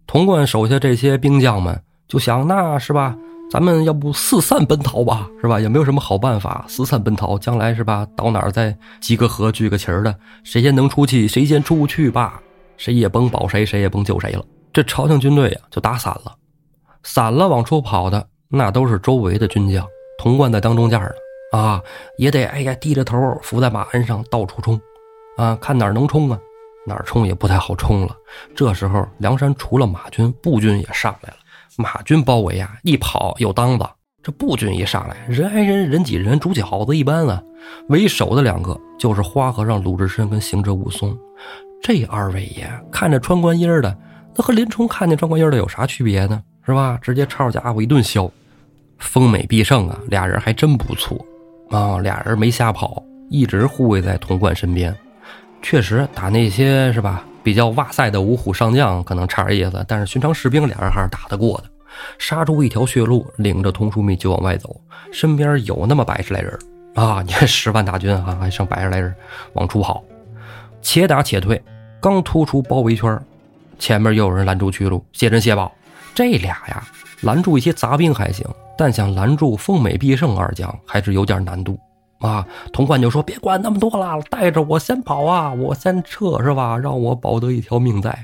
[0.07, 3.15] 潼关手下这些兵将们就想，那是吧？
[3.51, 5.59] 咱们要不四散奔逃吧，是吧？
[5.59, 8.07] 也没有什么好办法，四散奔逃，将来是吧？
[8.15, 12.41] 到哪儿再集个合，聚个齐儿的，谁先能出去，谁先出去吧。
[12.77, 14.43] 谁也甭保谁，谁也甭救谁了。
[14.71, 16.35] 这朝廷军队呀，就打散了，
[17.03, 19.85] 散了往出跑的那都是周围的军将。
[20.19, 21.09] 童贯在当中间呢，
[21.59, 21.81] 啊，
[22.17, 24.79] 也得哎呀低着头伏在马鞍上到处冲，
[25.37, 26.39] 啊，看哪儿能冲啊，
[26.87, 28.15] 哪儿冲也不太好冲了。
[28.55, 31.37] 这时候梁山除了马军，步军也上来了。
[31.77, 33.85] 马军包围啊，一跑有当子。
[34.23, 37.43] 这步军一上来，人挨人，人挤人，煮饺子一般啊。
[37.89, 41.17] 为首的两个就是花和尚鲁智深跟行者武松。
[41.81, 43.95] 这二位爷看着穿官衣的，
[44.35, 46.41] 那和林冲看见穿官衣的有啥区别呢？
[46.65, 46.97] 是吧？
[47.01, 48.29] 直接抄家伙一顿削。
[48.97, 51.23] 风美必胜啊，俩人还真不错
[51.69, 54.93] 啊，俩人没瞎跑，一直护卫在童贯身边。
[55.61, 61.63] 确实打那些是吧比较哇塞的五虎上将可能差点意思，但是寻常士兵俩人还是打得过的。
[62.19, 64.79] 杀出一条血路，领着童书密就往外走，
[65.11, 66.57] 身边有那么百十来人
[66.93, 67.21] 啊！
[67.25, 69.13] 你看十万大军啊，还剩百十来人
[69.53, 70.03] 往出跑，
[70.81, 71.61] 且打且退。
[71.99, 73.19] 刚突出包围圈，
[73.79, 75.71] 前面又有人拦住去路，谢珍、谢宝
[76.13, 76.87] 这俩呀，
[77.21, 78.45] 拦住一些杂兵还行。
[78.77, 81.79] 但想拦住丰美必胜二将还是有点难度
[82.19, 82.45] 啊！
[82.73, 86.77] 童贯就说：“别管那么多了，带着我先跑啊，我先撤是吧？
[86.77, 88.17] 让我保得一条命在。”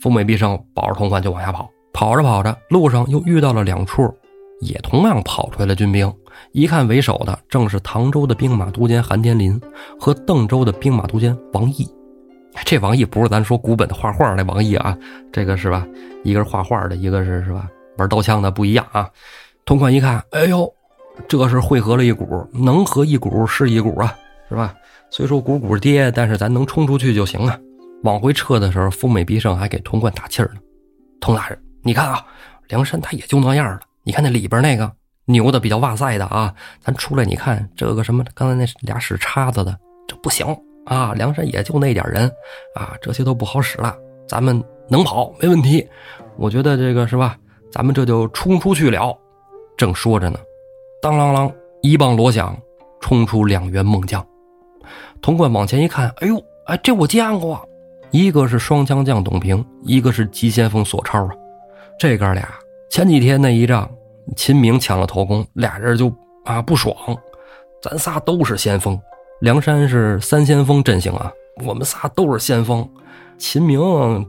[0.00, 4.02] 丰美必胜保着童贯就往下跑，跑着跑着，路上又遇到了两处
[4.60, 6.12] 也同样跑出来了军兵。
[6.52, 9.60] 一看为首的正是唐州的兵马都监韩天林
[10.00, 11.88] 和邓州的兵马都监王毅。
[12.64, 14.96] 这王毅不是咱说古本的画画那王毅啊，
[15.30, 15.86] 这个是吧？
[16.24, 17.68] 一个是画画的，一个是是吧？
[17.98, 19.08] 玩刀枪的不一样啊。
[19.64, 20.68] 童贯一看，哎呦，
[21.28, 24.16] 这是汇合了一股，能合一股是一股啊，
[24.48, 24.74] 是吧？
[25.10, 27.58] 虽说股股跌，但是咱能冲出去就行啊。
[28.02, 30.60] 往回撤的时候，风美必胜还给童贯打气儿呢。
[31.20, 32.24] 童大人，你看啊，
[32.68, 33.80] 梁山他也就那样了。
[34.02, 34.90] 你看那里边那个
[35.26, 40.46] 牛的比较哇塞的啊，咱出来你看这个什么，刚才那俩使叉子的，这不行
[40.86, 41.12] 啊。
[41.14, 42.28] 梁山也就那点人
[42.74, 43.94] 啊，这些都不好使了。
[44.26, 45.86] 咱们能跑没问题，
[46.36, 47.36] 我觉得这个是吧？
[47.70, 49.16] 咱们这就冲出去了。
[49.76, 50.38] 正说着呢，
[51.02, 52.56] 当啷啷一棒锣响，
[53.00, 54.24] 冲出两员猛将。
[55.20, 57.60] 童贯往前一看，哎呦，哎，这我见过，
[58.12, 61.30] 一个是双枪将董平，一个是急先锋索超啊。
[61.98, 62.48] 这哥俩
[62.88, 63.90] 前几天那一仗，
[64.36, 66.06] 秦明抢了头功，俩人就
[66.44, 66.94] 啊不爽。
[67.82, 68.96] 咱仨都是先锋，
[69.40, 71.32] 梁山是三先锋阵型啊，
[71.66, 72.88] 我们仨都是先锋。
[73.38, 73.80] 秦明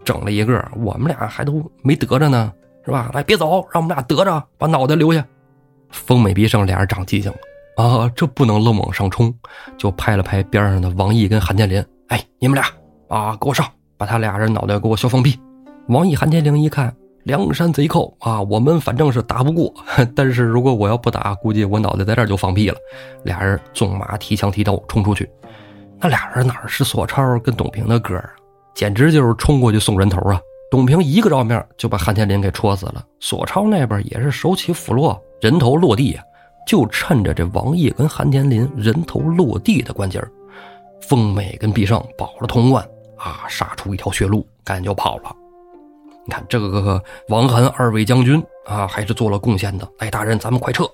[0.03, 2.51] 整了一个，我们俩还都没得着呢，
[2.83, 3.11] 是吧？
[3.13, 5.23] 来，别走，让我们俩得着，把脑袋留下。
[5.93, 7.37] 风美必胜俩人长记性了
[7.77, 9.33] 啊，这不能愣往上冲，
[9.77, 12.67] 就拍了拍边上的王毅跟韩天林，哎，你们俩
[13.07, 13.65] 啊，给我上，
[13.97, 15.39] 把他俩人脑袋给我削放屁。
[15.87, 19.73] 王毅、韩天林一看，梁山贼寇啊，我们反正是打不过，
[20.15, 22.77] 但是如果我要不打，估计我脑袋在这儿就放屁了。
[23.23, 25.29] 俩人纵马提枪提刀冲出去，
[25.99, 28.29] 那俩人哪是索超跟董平的哥啊，
[28.75, 30.39] 简直就是冲过去送人头啊！
[30.69, 35.19] 董平一个照面就把韩天林给戳死了，索超那边也是手起斧落。
[35.43, 36.23] 人头落地呀，
[36.65, 40.31] 就趁着这王毅跟韩天林人头落地的关节儿，
[41.01, 42.81] 丰美跟必胜保了潼关
[43.17, 45.35] 啊，杀出一条血路，赶紧就跑了。
[46.25, 49.85] 你看这个王韩二位将军啊，还是做了贡献的。
[49.97, 50.85] 哎，大人，咱们快撤！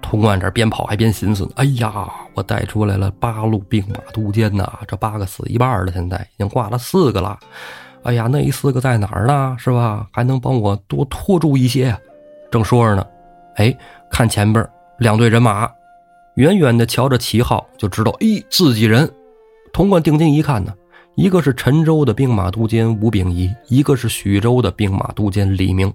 [0.00, 1.50] 潼关这边跑还边寻思。
[1.56, 7.36] 哎呀，我带出来了八路兵马都监呐，这八个死一半了，现在已经挂了四个了。
[8.04, 9.56] 哎呀，那四个在哪儿呢？
[9.58, 10.06] 是吧？
[10.12, 11.92] 还能帮我多拖住一些？
[12.52, 13.04] 正说着呢。
[13.56, 13.76] 哎，
[14.10, 14.66] 看前边
[14.98, 15.70] 两队人马，
[16.36, 19.08] 远远的瞧着旗号就知道，哎，自己人。
[19.72, 20.72] 潼关定睛一看呢，
[21.16, 25.92] 一个是陈州的兵马都监吴秉仪，一个是徐州的兵马都监李明。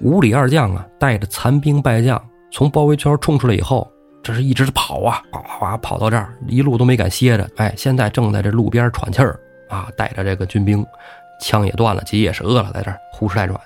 [0.00, 3.90] 吴李二将啊，带着残兵败将从包围圈冲出来以后，
[4.22, 7.48] 这是一直跑啊，哗哗跑到这儿，一路都没敢歇着。
[7.56, 10.86] 哎，现在正在这路边喘气儿啊，带着这个军兵，
[11.40, 13.60] 枪也断了，鸡也是饿了，在这儿呼哧带喘。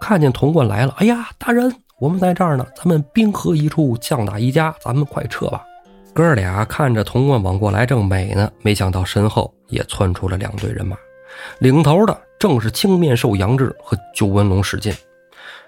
[0.00, 1.70] 看见潼关来了，哎呀，大人！
[1.98, 5.64] 我们在这儿呢，咱们兵合一处，将打一家，咱们快撤吧！
[6.12, 10.94] 哥俩看着童贯往过来，正美呢，没想到身后也窜出了两队人马，
[11.58, 14.92] 领头的正是青面兽杨志和九纹龙史进。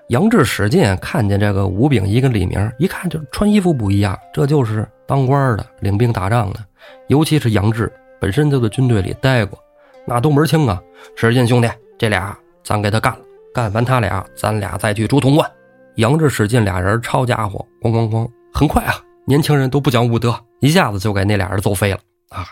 [0.09, 6.61] 杨志、史进看见这个吴炳仪跟李明，一看就穿衣服不一样，这就是当官的、领兵打仗的。
[7.07, 9.59] 尤其是杨志本身就在军队里待过，
[10.07, 10.79] 那都门清啊！
[11.17, 13.21] 史进兄弟，这俩咱给他干了，
[13.55, 15.51] 干完他俩，咱俩再去捉童贯。
[15.99, 18.95] 杨志、使劲俩人，抄家伙，咣咣咣，很快啊！
[19.27, 22.47] 年轻人都不讲武德，一下子就给那俩人揍飞了啊！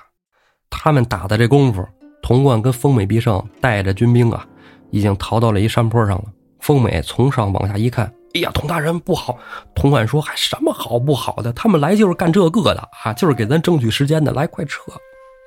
[0.68, 1.86] 他们打的这功夫，
[2.20, 4.44] 童贯跟丰美必胜带着军兵啊，
[4.90, 6.24] 已经逃到了一山坡上了。
[6.58, 9.38] 丰美从上往下一看，哎呀，童大人不好！
[9.76, 11.52] 童贯说：“还什么好不好的？
[11.52, 14.32] 他们来就是干这个的啊，就是给咱争取时间的。
[14.32, 14.82] 来，快撤！”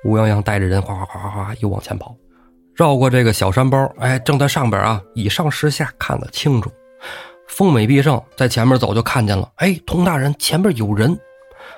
[0.08, 2.16] 吴阳阳带着人哗哗哗哗哗又往前跑，
[2.74, 6.72] 绕过这个小山包，哎，正在上边啊，以上视下看得清楚。
[7.50, 11.18] 丰美必胜在前面走就看见了，哎，佟大人前边有人，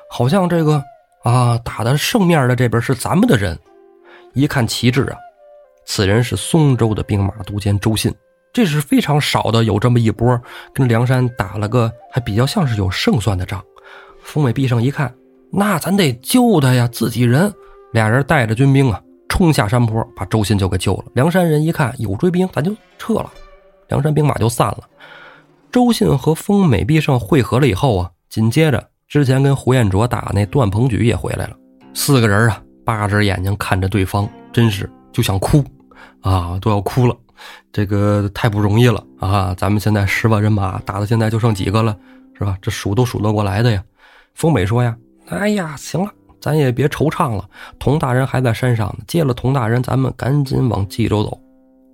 [0.09, 0.81] 好像这个
[1.25, 3.59] 啊打的正面的这边是咱们的人。
[4.35, 5.17] 一看旗帜啊，
[5.87, 8.15] 此人是松州的兵马都监周信，
[8.53, 10.41] 这是非常少的有这么一波
[10.73, 13.61] 跟梁山打了个还比较像是有胜算的仗。
[14.23, 15.13] 丰美必胜一看，
[15.51, 17.53] 那咱得救他呀，自己人。
[17.93, 21.05] 俩人带着军兵啊，冲下山坡，把周信就给救了。
[21.15, 23.33] 梁山人一看有追兵，咱就撤了，
[23.89, 24.79] 梁山兵马就散了。
[25.73, 31.57] 周信和丰美必胜会合了以后啊，紧接着之前跟胡彦卓打那段鹏举也回来了。
[31.95, 35.65] 四个人啊，八只眼睛看着对方，真是就想哭
[36.21, 37.17] 啊，都要哭了。
[37.73, 39.55] 这个太不容易了啊！
[39.57, 41.97] 咱们现在十万人马打到现在就剩几个了，
[42.39, 42.57] 是吧？
[42.61, 43.83] 这数都数得过来的呀。
[44.35, 44.95] 丰美说呀
[45.31, 49.05] ：“哎呀，行了。”咱也别惆怅了，童大人还在山上呢。
[49.07, 51.41] 接了童大人，咱们赶紧往冀州走。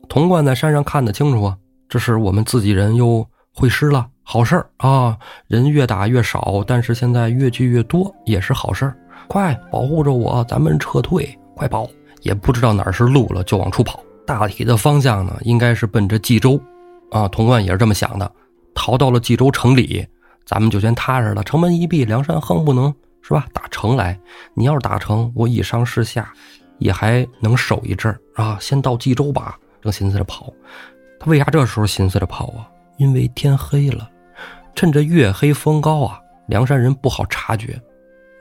[0.09, 1.57] 童贯在山上看得清楚啊，
[1.89, 3.25] 这是我们自己人又
[3.59, 5.19] 会师了，好事儿啊！
[5.49, 8.97] 人越打越少，但是现在越聚越多，也是好事儿。
[9.27, 11.89] 快保护着我，咱们撤退，快跑！
[12.23, 14.01] 也不知道哪儿是路了，就往出跑。
[14.25, 16.61] 大体的方向呢，应该是奔着冀州。
[17.11, 18.31] 啊，童贯也是这么想的。
[18.75, 20.07] 逃到了冀州城里，
[20.47, 21.43] 咱们就先踏实了。
[21.43, 22.95] 城门一闭，梁山横不能。
[23.21, 23.45] 是吧？
[23.53, 24.19] 打城来，
[24.55, 26.33] 你要是打城，我以上势下，
[26.79, 28.57] 也还能守一阵儿啊。
[28.61, 30.51] 先到冀州吧，正寻思着跑。
[31.21, 32.71] 他为啥这时候寻思着跑啊？
[32.99, 34.09] 因为天黑了，
[34.75, 37.81] 趁着月黑风高啊，梁山人不好察觉。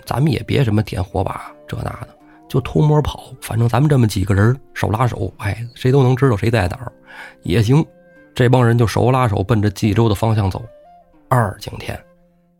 [0.05, 2.09] 咱们也别什么点火把这那的，
[2.47, 3.31] 就偷摸跑。
[3.41, 6.91] 反正咱们这么几个人手拉手，哎，谁都能知道谁在哪儿，
[7.43, 7.85] 也行。
[8.35, 10.63] 这帮人就手拉手奔着冀州的方向走。
[11.27, 11.99] 二更天，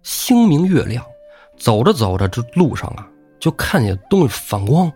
[0.03, 1.03] 星明月亮。
[1.57, 4.91] 走着走着，这路上啊，就看见东西反光。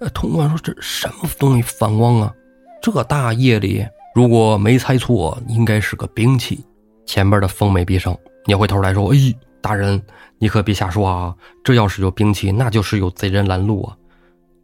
[0.00, 2.34] 呃，通关说：“这什么东西反光啊？
[2.82, 6.64] 这大夜里，如果没猜错，应该是个兵器。”
[7.06, 9.16] 前边的风没必胜你回头来说：“哎，
[9.60, 10.00] 大人，
[10.38, 11.34] 你可别瞎说啊！
[11.64, 13.96] 这要是有兵器，那就是有贼人拦路啊！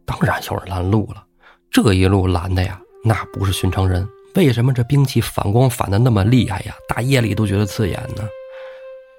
[0.05, 1.23] 当然有人拦路了。
[1.69, 4.07] 这一路拦的呀，那不是寻常人。
[4.35, 6.73] 为什么这兵器反光反的那么厉害呀？
[6.87, 8.23] 大夜里都觉得刺眼呢？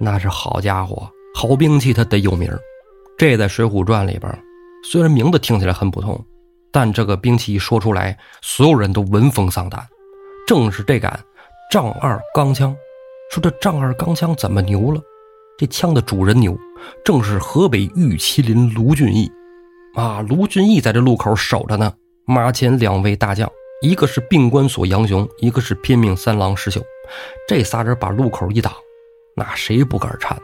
[0.01, 2.51] 那是好家伙！”好兵器它得有名
[3.17, 4.43] 这在《水浒传》里边，
[4.83, 6.19] 虽然名字听起来很普通，
[6.73, 9.87] 但这个兵器一说出来，所有人都闻风丧胆。
[10.49, 11.21] 正是这杆
[11.71, 12.75] 丈二钢枪。
[13.31, 15.01] 说这丈二钢枪怎么牛了？
[15.59, 16.59] 这枪的主人牛，
[17.05, 19.31] 正是河北玉麒麟卢俊义。
[19.95, 21.93] 啊，卢俊义在这路口守着呢。
[22.25, 23.47] 马前两位大将，
[23.83, 26.81] 一个是病关索杨雄，一个是拼命三郎石秀。
[27.47, 28.73] 这仨人把路口一挡，
[29.37, 30.35] 那谁不敢颤？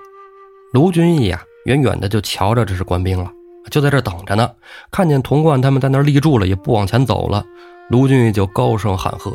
[0.75, 3.33] 卢俊义呀，远远的就瞧着这是官兵了，
[3.71, 4.51] 就在这等着呢。
[4.91, 7.43] 看见童贯他们在那立住了，也不往前走了。
[7.89, 9.35] 卢俊义就高声喊喝：“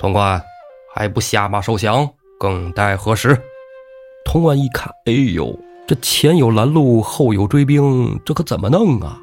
[0.00, 0.42] 童贯，
[0.94, 2.08] 还不下马受降？
[2.38, 3.38] 更待何时？”
[4.24, 5.54] 童贯一看，哎呦，
[5.86, 9.18] 这前有拦路，后有追兵，这可怎么弄啊？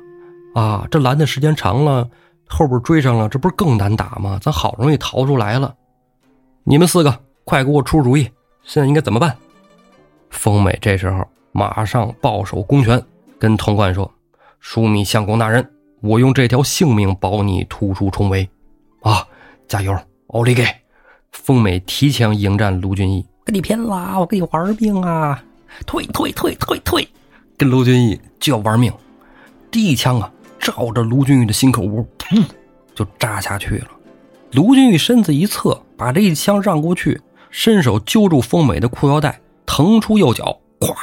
[0.54, 2.08] 啊，这拦的时间长了，
[2.48, 4.38] 后边追上了，这不是更难打吗？
[4.40, 5.74] 咱好容易逃出来了，
[6.64, 8.30] 你们四个快给我出主意，
[8.62, 9.36] 现在应该怎么办？
[10.30, 13.04] 丰美这时候马上抱手攻拳，
[13.40, 14.12] 跟童贯说
[14.62, 15.68] ：“枢密相公大人，
[16.02, 18.48] 我用这条性命保你突出重围，
[19.02, 19.28] 啊，
[19.68, 20.66] 加油，奥利给！”
[21.32, 25.44] 丰美提枪迎战卢俊义，跟你拼了，我跟你玩命啊！
[25.86, 27.08] 退退退退退，
[27.58, 28.92] 跟卢俊义就要玩命。
[29.70, 32.44] 第一枪啊，照着卢俊义的心口窝，噗，
[32.96, 33.88] 就扎下去了。
[34.54, 39.40] 卢俊义身子一侧，把这一枪让过去，伸手揪住丰美的裤腰带。
[39.66, 40.96] 腾出右脚，咵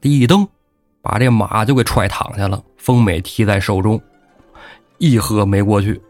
[0.00, 0.48] 的一蹬，
[1.02, 2.60] 把这马就给踹躺下了。
[2.78, 4.00] 丰美提在手中，
[4.98, 6.00] 一喝没过去。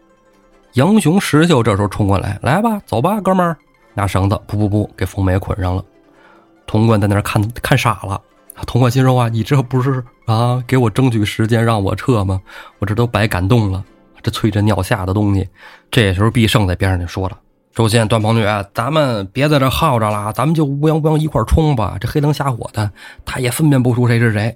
[0.77, 3.57] 杨雄、石秀这时候冲过来，来吧，走吧，哥们儿，
[3.95, 5.83] 拿绳子，噗噗噗，给冯梅捆上了。
[6.67, 8.21] 潼关在那儿看看傻了。
[8.67, 12.39] 潼关心说啊，你这不是啊，给我争取时间让我撤吗？
[12.77, 13.83] 我这都白感动了，
[14.21, 15.49] 这催着尿下的东西。
[15.89, 17.35] 这时候毕胜在边上就说了。
[17.73, 21.97] 周信、段鹏女，咱们别在这耗着了，咱们就乌泱乌泱一块冲吧。
[21.99, 22.91] 这黑灯瞎火的，
[23.25, 24.55] 他也分辨不出谁是谁。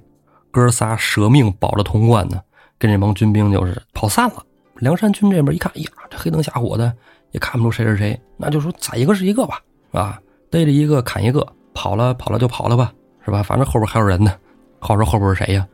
[0.52, 2.40] 哥仨舍命保着潼关呢，
[2.78, 4.44] 跟这帮军兵就是跑散了。
[4.82, 6.92] 梁山军这边一看，呀，这黑灯瞎火的，
[7.32, 9.62] 也看不出谁是谁，那就说宰一个是一个吧，
[9.92, 10.20] 啊，
[10.50, 12.92] 逮着一个砍一个，跑了跑了就跑了吧，
[13.24, 13.44] 是吧？
[13.44, 14.34] 反正后边还有人呢。
[14.80, 15.66] 好说后边是谁呀？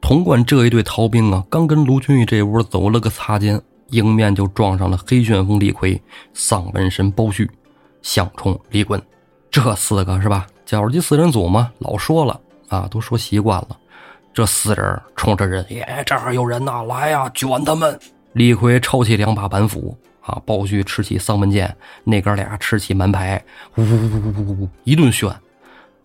[0.00, 3.60] 潼关这一队逃兵啊，刚跟卢俊义这屋走了个擦肩。
[3.90, 5.98] 迎面就撞上了黑旋风李逵、
[6.34, 7.48] 丧门神包胥、
[8.02, 9.00] 项冲李衮，
[9.50, 10.46] 这四个是吧？
[10.66, 12.38] 绞肉机四人组嘛，老说了
[12.68, 13.68] 啊，都说习惯了。
[14.34, 17.98] 这四人冲着人，耶，这儿有人呐，来呀，卷他们！
[18.38, 23.42] 李逵抄起两把板斧，啊，鲍旭持起丧门剑，那哥俩持起蛮牌，
[23.74, 25.28] 呜呜呜呜呜，一顿炫，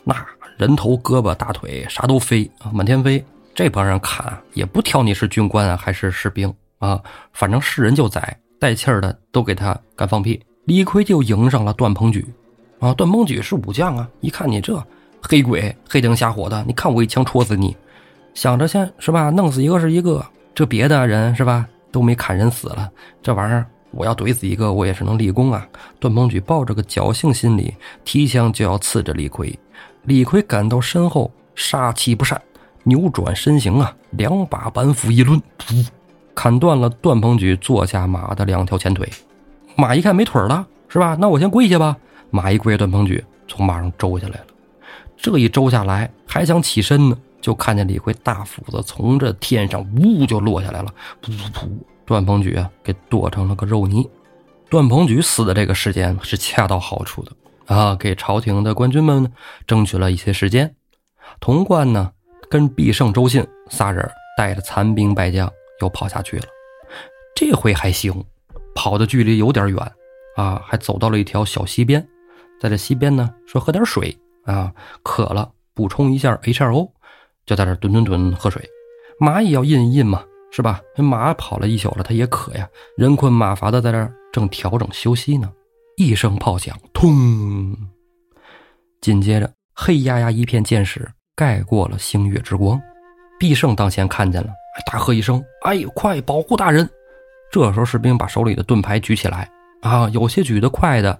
[0.03, 0.15] 那
[0.57, 3.23] 人头、胳膊、大腿啥都飞啊，满天飞。
[3.53, 6.99] 这帮人看也不挑你是军官啊还是士兵啊，
[7.33, 10.41] 反正是人就宰，带气儿的都给他干放屁。
[10.65, 12.25] 李逵就迎上了段鹏举，
[12.79, 14.83] 啊，段鹏举是武将啊，一看你这
[15.21, 17.77] 黑鬼黑灯瞎火的，你看我一枪戳死你，
[18.33, 20.25] 想着先是吧，弄死一个是一个，
[20.55, 22.91] 这别的人是吧都没砍人死了，
[23.21, 23.65] 这玩意儿。
[23.91, 25.67] 我要怼死一个，我也是能立功啊！
[25.99, 29.59] 段鹏举抱着个侥幸心理，提枪就要刺着李逵。
[30.05, 32.41] 李逵感到身后，杀气不善，
[32.85, 35.87] 扭转身形啊，两把板斧一抡，噗，
[36.33, 39.07] 砍断了段鹏举坐下马的两条前腿。
[39.75, 41.15] 马一看没腿了，是吧？
[41.19, 41.95] 那我先跪下吧。
[42.31, 44.45] 马一跪，段鹏举从马上周下来了。
[45.15, 50.91] 这一周下来，还想起身呢，就看见李逵大斧子从这天上呜就落下来了，
[51.21, 51.69] 噗噗噗。
[52.05, 54.09] 段鹏举啊，给剁成了个肉泥。
[54.69, 57.31] 段鹏举死的这个时间是恰到好处的
[57.65, 59.29] 啊，给朝廷的官军们
[59.67, 60.73] 争取了一些时间。
[61.41, 62.13] 潼关呢，
[62.49, 66.45] 跟毕胜、周信仨人带着残兵败将又跑下去了。
[67.35, 68.23] 这回还行，
[68.73, 69.91] 跑的距离有点远
[70.37, 72.07] 啊，还走到了一条小溪边，
[72.61, 74.73] 在这溪边呢，说喝点水啊，
[75.03, 76.89] 渴了补充一下 H2O，
[77.45, 78.63] 就在这蹲蹲蹲喝水。
[79.19, 80.23] 蚂蚁要印一印嘛。
[80.55, 80.79] 是吧？
[80.95, 82.69] 这马跑了一宿了，它也渴呀。
[82.95, 85.51] 人困马乏的在这儿正调整休息呢，
[85.97, 87.75] 一声炮响，通。
[89.01, 92.79] 紧接着，黑压压一片箭矢盖过了星月之光。
[93.39, 94.49] 毕胜当先看见了，
[94.85, 96.87] 大喝一声：“哎，快保护大人！”
[97.51, 99.49] 这时候，士兵把手里的盾牌举起来
[99.81, 101.19] 啊，有些举得快的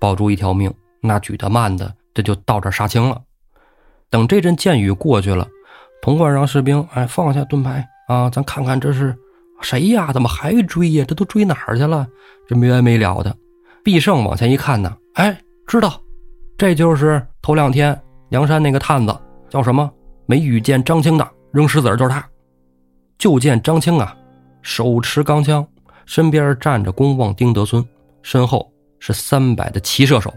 [0.00, 3.22] 保住一条命，那举得慢的这就到这杀青了。
[4.10, 5.48] 等这阵箭雨过去了，
[6.02, 7.88] 潼关让士兵哎放下盾牌。
[8.08, 9.16] 啊，咱看看这是
[9.62, 10.12] 谁呀？
[10.12, 11.04] 怎么还追呀？
[11.08, 12.06] 这都追哪儿去了？
[12.46, 13.34] 这没完没了的。
[13.82, 15.34] 毕胜往前一看呢，哎，
[15.66, 15.98] 知道，
[16.58, 17.98] 这就是头两天
[18.28, 19.16] 梁山那个探子，
[19.48, 19.90] 叫什么？
[20.26, 22.22] 没遇见张青的，扔石子儿就是他。
[23.18, 24.14] 就见张青啊，
[24.60, 25.66] 手持钢枪，
[26.04, 27.82] 身边站着公望丁德孙，
[28.22, 30.32] 身后是三百的骑射手。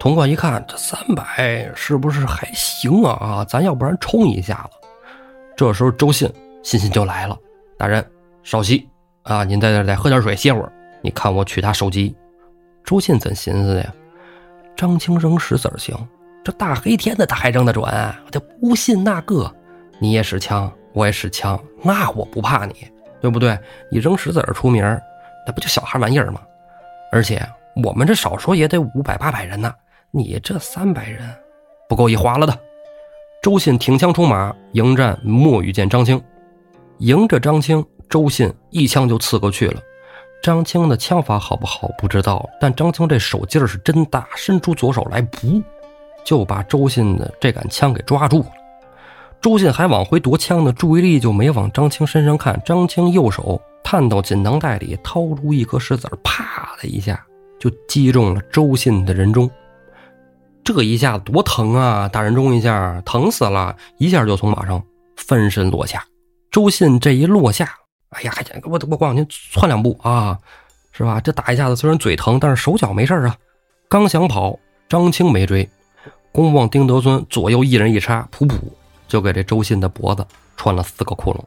[0.00, 3.12] 潼关一看，这三百是不是还行啊？
[3.20, 4.78] 啊，咱要不然冲一下子。
[5.56, 6.30] 这时候周信。
[6.62, 7.38] 信心就来了，
[7.76, 8.02] 大人
[8.42, 8.88] 稍息
[9.22, 9.44] 啊！
[9.44, 10.72] 您在这再喝点水，歇会儿。
[11.02, 12.16] 你看我取他首级。
[12.82, 13.92] 周信怎寻思的呀？
[14.74, 15.94] 张青扔石子行，
[16.42, 17.84] 这大黑天的他还扔得准？
[17.84, 19.54] 我就不信那个。
[19.98, 22.90] 你也使枪，我也使枪，那我不怕你，
[23.20, 23.58] 对不对？
[23.90, 24.82] 你扔石子出名，
[25.46, 26.40] 那不就小孩玩意儿吗？
[27.12, 27.46] 而且
[27.84, 29.70] 我们这少说也得五百八百人呢，
[30.10, 31.30] 你这三百人
[31.90, 32.58] 不够一划了的。
[33.44, 36.18] 周信挺枪出马迎战莫羽见张青。
[37.00, 39.78] 迎着张青，周信一枪就刺过去了。
[40.42, 45.62] 张青的枪法好不好不知道，但张青这手劲儿是真大，伸出左手来，噗，
[46.24, 48.46] 就把周信的这杆枪给抓住了。
[49.42, 52.58] 周信还往回夺枪呢，注意力就没往张青身上看。
[52.64, 57.22] 张青右手探到锦囊袋里，掏出一颗石子啪的一下
[57.60, 59.50] 就击中了周信的人中。
[60.64, 62.08] 这一下多疼啊！
[62.08, 64.82] 打人中一下，疼死了，一下就从马上
[65.16, 66.02] 翻身落下。
[66.50, 67.70] 周信这一落下，
[68.10, 68.32] 哎呀，
[68.64, 70.38] 我我往前窜两步啊，
[70.92, 71.20] 是吧？
[71.20, 73.36] 这打一下子虽然嘴疼，但是手脚没事啊。
[73.90, 74.58] 刚想跑，
[74.88, 75.68] 张青没追，
[76.32, 78.54] 公望丁德孙左右一人一叉，噗噗
[79.06, 81.40] 就给这周信的脖子穿了四个窟窿。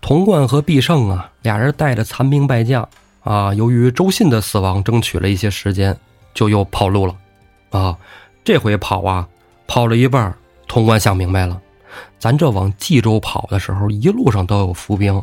[0.00, 2.88] 童贯和毕胜啊，俩人带着残兵败将
[3.24, 5.98] 啊，由于周信的死亡，争取了一些时间，
[6.32, 7.16] 就又跑路了
[7.70, 7.96] 啊。
[8.46, 9.26] 这回跑啊，
[9.66, 10.32] 跑了一半，
[10.68, 11.60] 童贯想明白了。
[12.16, 15.20] 咱这往冀州跑的时候，一路上都有伏兵，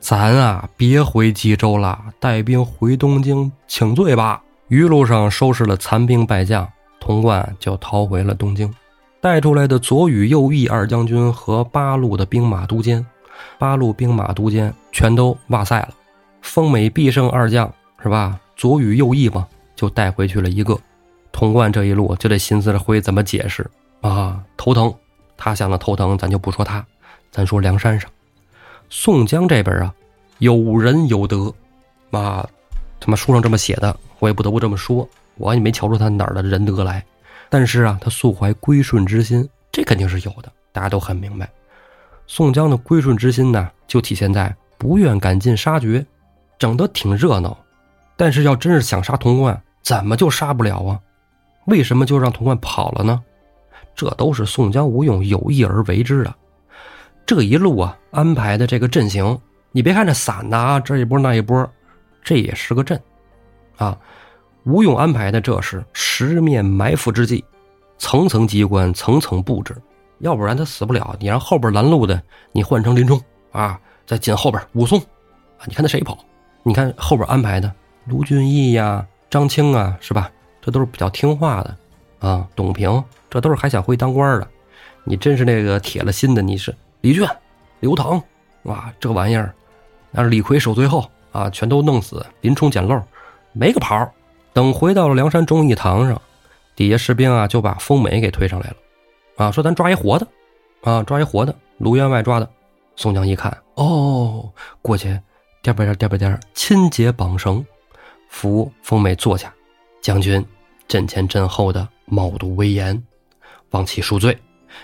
[0.00, 4.42] 咱啊别回冀州了，带兵回东京请罪吧。
[4.66, 8.74] 一路上收拾了残兵败将，童贯就逃回了东京，
[9.20, 13.06] 带出来的左羽右翼二将军和八路的兵马都监，
[13.60, 15.90] 八路兵马都监全都哇塞了。
[16.42, 18.40] 丰美必胜二将是吧？
[18.56, 19.46] 左羽右翼嘛，
[19.76, 20.76] 就带回去了一个。
[21.36, 23.70] 童贯这一路就得寻思着回怎么解释
[24.00, 24.92] 啊，头疼。
[25.36, 26.82] 他想的头疼，咱就不说他，
[27.30, 28.10] 咱说梁山上，
[28.88, 29.94] 宋江这边啊，
[30.38, 31.52] 有仁有德，
[32.08, 32.42] 妈，
[32.98, 35.06] 他妈书上这么写的，我也不得不这么说，
[35.36, 37.04] 我也没瞧出他哪儿的仁德来。
[37.50, 41.46] 但是啊，他素怀归顺之心，这肯定是有的，大家都很明白。
[42.26, 46.02] 宋江的归顺之心呢，就体现在不愿赶尽杀绝，
[46.58, 47.54] 整得挺热闹。
[48.16, 50.98] 但是要真是想杀童贯，怎么就杀不了啊？
[51.66, 53.22] 为什么就让童贯跑了呢？
[53.94, 56.34] 这都是宋江、吴用有意而为之的。
[57.24, 59.38] 这一路啊，安排的这个阵型，
[59.72, 61.68] 你别看这散的啊，这一波那一波，
[62.22, 63.00] 这也是个阵。
[63.76, 63.98] 啊，
[64.64, 67.44] 吴用安排的这是十面埋伏之计，
[67.98, 69.74] 层层机关，层层布置，
[70.18, 71.16] 要不然他死不了。
[71.18, 74.98] 你让后边拦路的，你换成林冲啊，再紧后边武松
[75.58, 76.18] 啊，你看他谁跑？
[76.62, 77.72] 你看后边安排的
[78.04, 80.30] 卢俊义呀、张青啊，是吧？
[80.66, 81.76] 这都是比较听话的
[82.18, 82.44] 啊。
[82.56, 84.48] 董平，这都是还想回去当官的。
[85.04, 87.24] 你真是那个铁了心的，你是李俊、
[87.78, 88.20] 刘唐，
[88.64, 89.54] 哇，这玩意儿，
[90.10, 93.00] 那是李逵守最后啊，全都弄死，林冲捡漏，
[93.52, 94.12] 没个跑。
[94.52, 96.20] 等回到了梁山忠义堂上，
[96.74, 98.76] 底下士兵啊就把风美给推上来了，
[99.36, 100.26] 啊，说咱抓一活的，
[100.82, 102.50] 啊，抓一活的，卢员外抓的。
[102.96, 104.50] 宋江一看，哦，
[104.82, 105.08] 过去
[105.62, 107.64] 颠吧颠颠吧颠，亲解绑绳，
[108.28, 109.52] 扶风美坐下。
[110.00, 110.44] 将军
[110.88, 113.02] 阵前阵后的冒度威严，
[113.70, 114.36] 望其恕罪。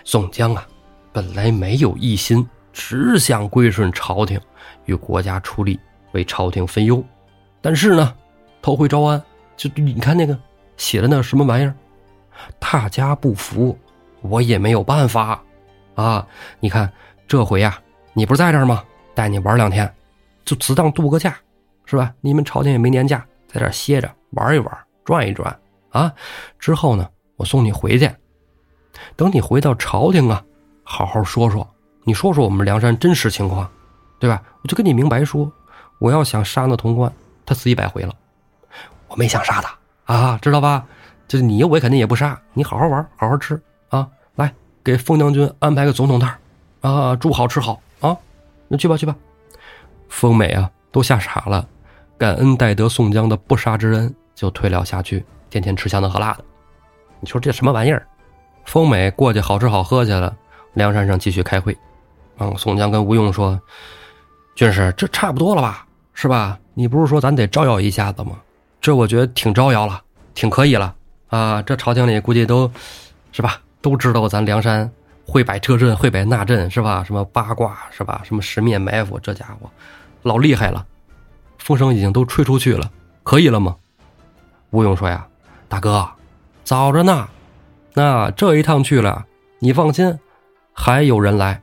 [0.05, 0.67] 宋江啊，
[1.13, 4.41] 本来没有一心，只想归顺朝廷，
[4.87, 5.79] 与国家出力，
[6.13, 7.05] 为朝廷分忧。
[7.61, 8.15] 但是呢，
[8.61, 9.23] 头回招安，
[9.57, 10.37] 就你看那个
[10.77, 11.75] 写的那什么玩意儿，
[12.59, 13.79] 大家不服，
[14.23, 15.43] 我也没有办法
[15.95, 16.27] 啊。
[16.59, 16.91] 你看
[17.29, 17.79] 这回呀，
[18.15, 18.83] 你不是在这儿吗？
[19.15, 19.95] 带你玩两天，
[20.45, 21.37] 就只当度个假，
[21.85, 22.13] 是吧？
[22.23, 25.55] 你们朝廷也没年假，在这歇着玩一玩，转一转
[25.93, 26.13] 啊。
[26.59, 28.11] 之后呢，我送你回去。
[29.17, 30.45] 等你回到朝廷啊，
[30.83, 31.67] 好好说说，
[32.05, 33.71] 你说说我们梁山真实情况，
[34.19, 34.43] 对吧？
[34.63, 35.51] 我就跟你明白说，
[35.99, 37.13] 我要想杀那潼关，
[37.47, 38.15] 他死一百回了，
[39.09, 40.85] 我没想杀他啊，知道吧？
[41.27, 44.07] 就是你我肯定也不杀，你好好玩，好好吃啊！
[44.35, 44.53] 来，
[44.85, 46.29] 给封将军安排个总统套
[46.83, 48.15] 啊，住好吃好啊，
[48.69, 49.17] 那去吧去吧。
[50.09, 51.67] 丰美啊，都吓傻了，
[52.19, 56.45] 感恩戴德宋江的不杀之恩，就退了下去，天天吃香的喝辣的。
[57.21, 58.07] 你说这什么玩意儿？
[58.65, 60.35] 丰美过去好吃好喝去了，
[60.73, 61.77] 梁山上继续开会。
[62.39, 63.61] 嗯，宋江跟吴用说
[64.57, 65.87] ：“军师，这差不多了吧？
[66.15, 66.59] 是吧？
[66.73, 68.41] 你不是说咱得招摇一下子吗？
[68.81, 70.03] 这我觉得挺招摇了，
[70.35, 70.95] 挺可以了
[71.29, 71.61] 啊！
[71.61, 72.71] 这朝廷里估计都，
[73.31, 73.61] 是吧？
[73.83, 74.91] 都知道咱梁山
[75.27, 77.05] 会摆这阵，会摆那阵，是吧？
[77.05, 78.23] 什么八卦，是吧？
[78.25, 79.71] 什么十面埋伏，这家伙
[80.23, 80.87] 老厉害了，
[81.59, 82.91] 风声已经都吹出去了，
[83.23, 83.77] 可以了吗？”
[84.71, 85.27] 吴用说：“呀，
[85.73, 86.07] 大哥，
[86.65, 87.27] 早着呢。”
[87.97, 89.25] 那这一趟去了，
[89.59, 90.19] 你放心，
[90.75, 91.63] 还有人来。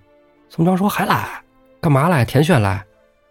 [0.50, 1.30] 宋江说：“还来？
[1.80, 2.26] 干嘛来？
[2.26, 2.84] 田炫来？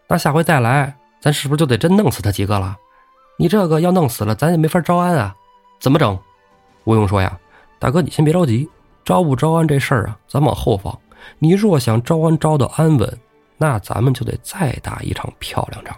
[0.07, 2.76] 那下回再来，咱是不是就得真弄死他几个了？
[3.39, 5.35] 你这个要弄死了，咱也没法招安啊。
[5.81, 6.16] 怎么整？”
[6.87, 7.37] 吴用说：“呀，
[7.81, 8.70] 大哥，你先别着急，
[9.05, 10.97] 招不招安这事儿啊，咱往后放。
[11.41, 13.18] 你若想招安招的安稳，
[13.57, 15.97] 那咱们就得再打一场漂亮仗。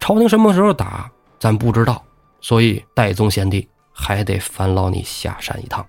[0.00, 2.04] 朝廷什么时候打，咱不知道，
[2.46, 3.68] 所以戴宗贤弟。”
[3.98, 5.86] 还得烦劳你下山一趟。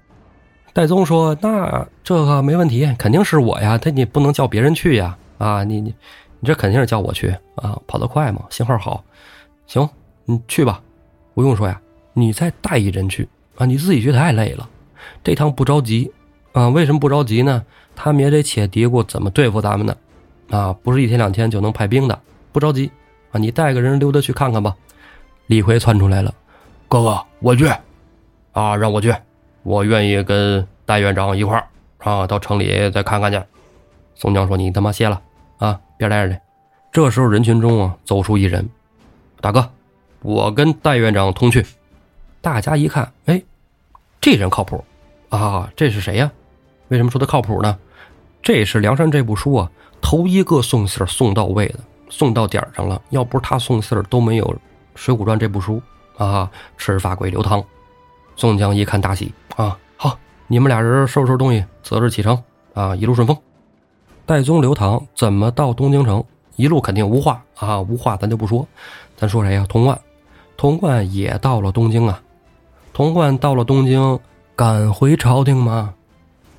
[0.71, 3.77] 戴宗说：“那这个没问题，肯定是我呀。
[3.77, 5.17] 他你不能叫别人去呀。
[5.37, 5.93] 啊，你你
[6.39, 9.03] 你这肯定是叫我去啊，跑得快嘛，信号好。
[9.65, 9.89] 行，
[10.23, 10.81] 你去吧。
[11.33, 11.81] 不用说呀，
[12.13, 13.27] 你再带一人去
[13.57, 14.69] 啊，你自己去太累了。
[15.21, 16.09] 这趟不着急
[16.53, 17.65] 啊，为什么不着急呢？
[17.93, 19.93] 他们也得且嘀咕怎么对付咱们呢。
[20.49, 22.17] 啊，不是一天两天就能派兵的，
[22.53, 22.89] 不着急
[23.31, 23.37] 啊。
[23.37, 24.73] 你带个人溜达去看看吧。”
[25.47, 26.33] 李逵窜出来了，
[26.87, 27.69] 哥哥，我去。
[28.53, 29.13] 啊，让我去，
[29.61, 31.67] 我愿意跟戴院长一块儿
[31.99, 33.39] 啊，到城里再看看去。
[34.15, 35.21] 宋江说：“你他妈歇了
[35.59, 36.39] 啊，别待着去。”
[36.91, 38.67] 这时候人群中啊，走出一人，
[39.41, 39.69] 大哥，
[40.23, 41.63] 我跟戴院长同去。
[42.41, 43.43] 大家一看，哎，
[44.19, 44.83] 这人靠谱
[45.29, 46.31] 啊，这是谁呀？
[46.87, 47.77] 为什么说他靠谱呢？
[48.41, 49.69] 这是梁山这部书啊，
[50.01, 51.79] 头一个送信送到位的，
[52.09, 52.99] 送到点上了。
[53.09, 54.45] 要不是他送信都没有
[54.95, 55.79] 《水浒传》这部书
[56.17, 56.51] 啊。
[56.77, 57.63] 赤发鬼刘唐。
[58.35, 62.43] 宋江一看大喜啊，好，你们俩人收拾收拾东西，择日启程
[62.73, 63.35] 啊，一路顺风。
[64.25, 66.23] 戴宗、刘唐怎么到东京城？
[66.55, 68.67] 一路肯定无话啊，无话咱就不说，
[69.15, 69.65] 咱说谁呀？
[69.69, 69.99] 童贯，
[70.55, 72.21] 童贯也到了东京啊。
[72.93, 74.19] 童贯到了东京，
[74.55, 75.93] 敢回朝廷吗？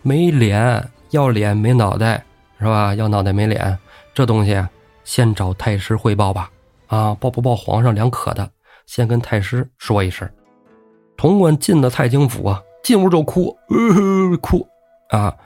[0.03, 2.25] 没脸，要脸没脑袋，
[2.59, 2.95] 是吧？
[2.95, 3.79] 要脑袋没脸，
[4.15, 4.65] 这东西
[5.05, 6.51] 先找太师汇报吧。
[6.87, 8.49] 啊，报不报皇上两可的，
[8.89, 10.27] 先跟太师说一声。
[11.15, 13.55] 潼关进了太清府啊，进屋就哭，
[14.41, 14.67] 哭
[15.11, 15.37] 啊！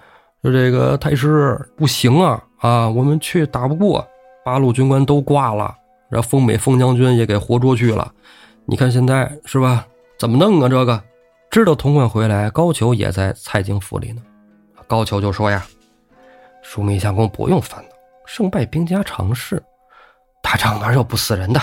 [0.42, 4.06] 说这个太师不行啊啊，我们去打不过，
[4.44, 5.74] 八路军官都挂了，
[6.08, 8.12] 然后丰美丰将军也给活捉去了。
[8.64, 9.84] 你看现在是吧？
[10.20, 10.68] 怎么弄啊？
[10.68, 11.02] 这个
[11.50, 14.22] 知道潼关回来，高俅也在蔡京府里呢。
[14.86, 15.66] 高俅就说呀
[16.62, 17.88] ：“枢密相公不用烦恼，
[18.24, 19.60] 胜败兵家常事，
[20.40, 21.60] 打仗哪有不死人的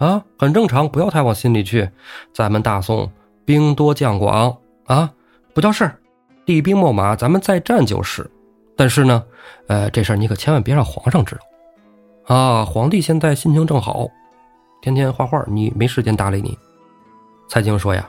[0.00, 0.24] 啊？
[0.36, 1.88] 很正常，不要太往心里去。
[2.34, 3.08] 咱们大宋。”
[3.42, 5.10] 兵多将广啊，
[5.52, 5.98] 不叫事儿，
[6.44, 8.30] 厉兵秣马，咱们再战就是。
[8.76, 9.24] 但是呢，
[9.66, 12.64] 呃，这事儿你可千万别让皇上知道啊！
[12.64, 14.06] 皇帝现在心情正好，
[14.82, 16.56] 天天画画，你没时间搭理你。
[17.48, 18.08] 蔡京说呀：“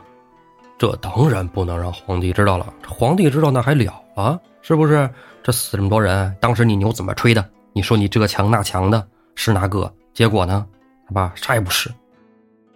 [0.77, 4.39] 这当然不能让皇帝知道了，皇帝知道那还了啊？
[4.61, 5.09] 是不是？
[5.41, 7.43] 这死这么多人，当时你牛怎么吹的？
[7.73, 9.91] 你说你这强那强的，是那个？
[10.13, 10.67] 结果呢？
[11.11, 11.31] 吧？
[11.35, 11.91] 啥也不是。”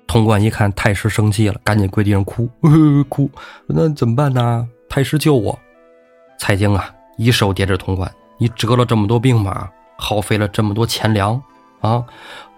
[0.08, 2.48] 潼关一看太师生气了，赶紧跪地上哭，
[3.10, 3.30] 哭。
[3.66, 4.68] 那怎么办呢？
[4.88, 5.58] 太师救我！
[6.38, 9.68] 蔡京啊，一手叠着潼关，你折了这么多兵马，
[9.98, 11.42] 耗费了这么多钱粮。
[11.82, 12.04] 啊，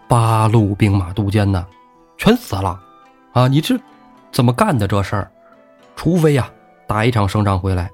[0.07, 1.65] 八路兵马渡监呢，
[2.17, 2.79] 全死了，
[3.33, 3.47] 啊！
[3.47, 3.77] 你这
[4.31, 5.31] 怎么干的这事儿？
[5.95, 6.49] 除非呀，
[6.85, 7.89] 打一场胜仗回来。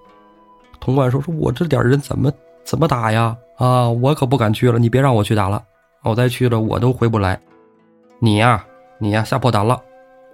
[0.80, 2.32] 潼关说：“说我这点人怎么
[2.66, 3.36] 怎么打呀？
[3.58, 4.78] 啊，我可不敢去了。
[4.78, 5.64] 你别让我去打了，
[6.02, 7.40] 我再去了我都回不来。
[8.24, 8.66] 你呀，
[9.00, 9.84] 你呀，吓破胆了，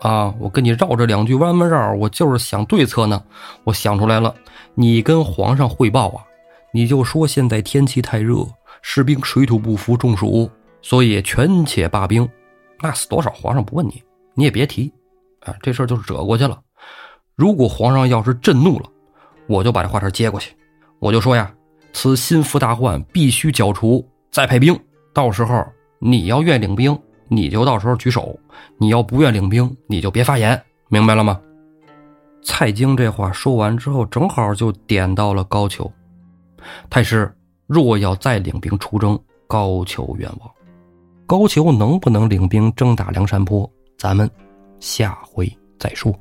[0.01, 0.31] 啊！
[0.39, 3.23] 我跟你绕着两句弯弯绕，我就是想对策呢。
[3.63, 4.35] 我想出来了，
[4.75, 6.23] 你跟皇上汇报啊，
[6.71, 8.45] 你就说现在天气太热，
[8.83, 10.47] 士兵水土不服，中暑。”
[10.83, 12.29] 所以权且罢兵，
[12.79, 14.03] 那死多少皇上不问你，
[14.35, 14.93] 你也别提，
[15.39, 16.59] 啊，这事儿就是折过去了。
[17.35, 18.85] 如果皇上要是震怒了，
[19.47, 20.55] 我就把这话茬接过去，
[20.99, 21.51] 我就说呀，
[21.91, 24.79] 此心腹大患必须剿除，再派兵。
[25.11, 25.65] 到时候
[25.97, 26.95] 你要愿领兵，
[27.29, 28.37] 你就到时候举手；
[28.77, 31.39] 你要不愿领兵，你就别发言，明白了吗？
[32.41, 35.89] 蔡京这话说完之后，正好就点到了高俅。
[36.89, 37.31] 太师
[37.67, 39.17] 若要再领兵出征，
[39.47, 40.49] 高俅愿望。
[41.25, 43.69] 高俅能不能领兵征打梁山泊？
[43.97, 44.29] 咱们
[44.79, 46.13] 下回再说。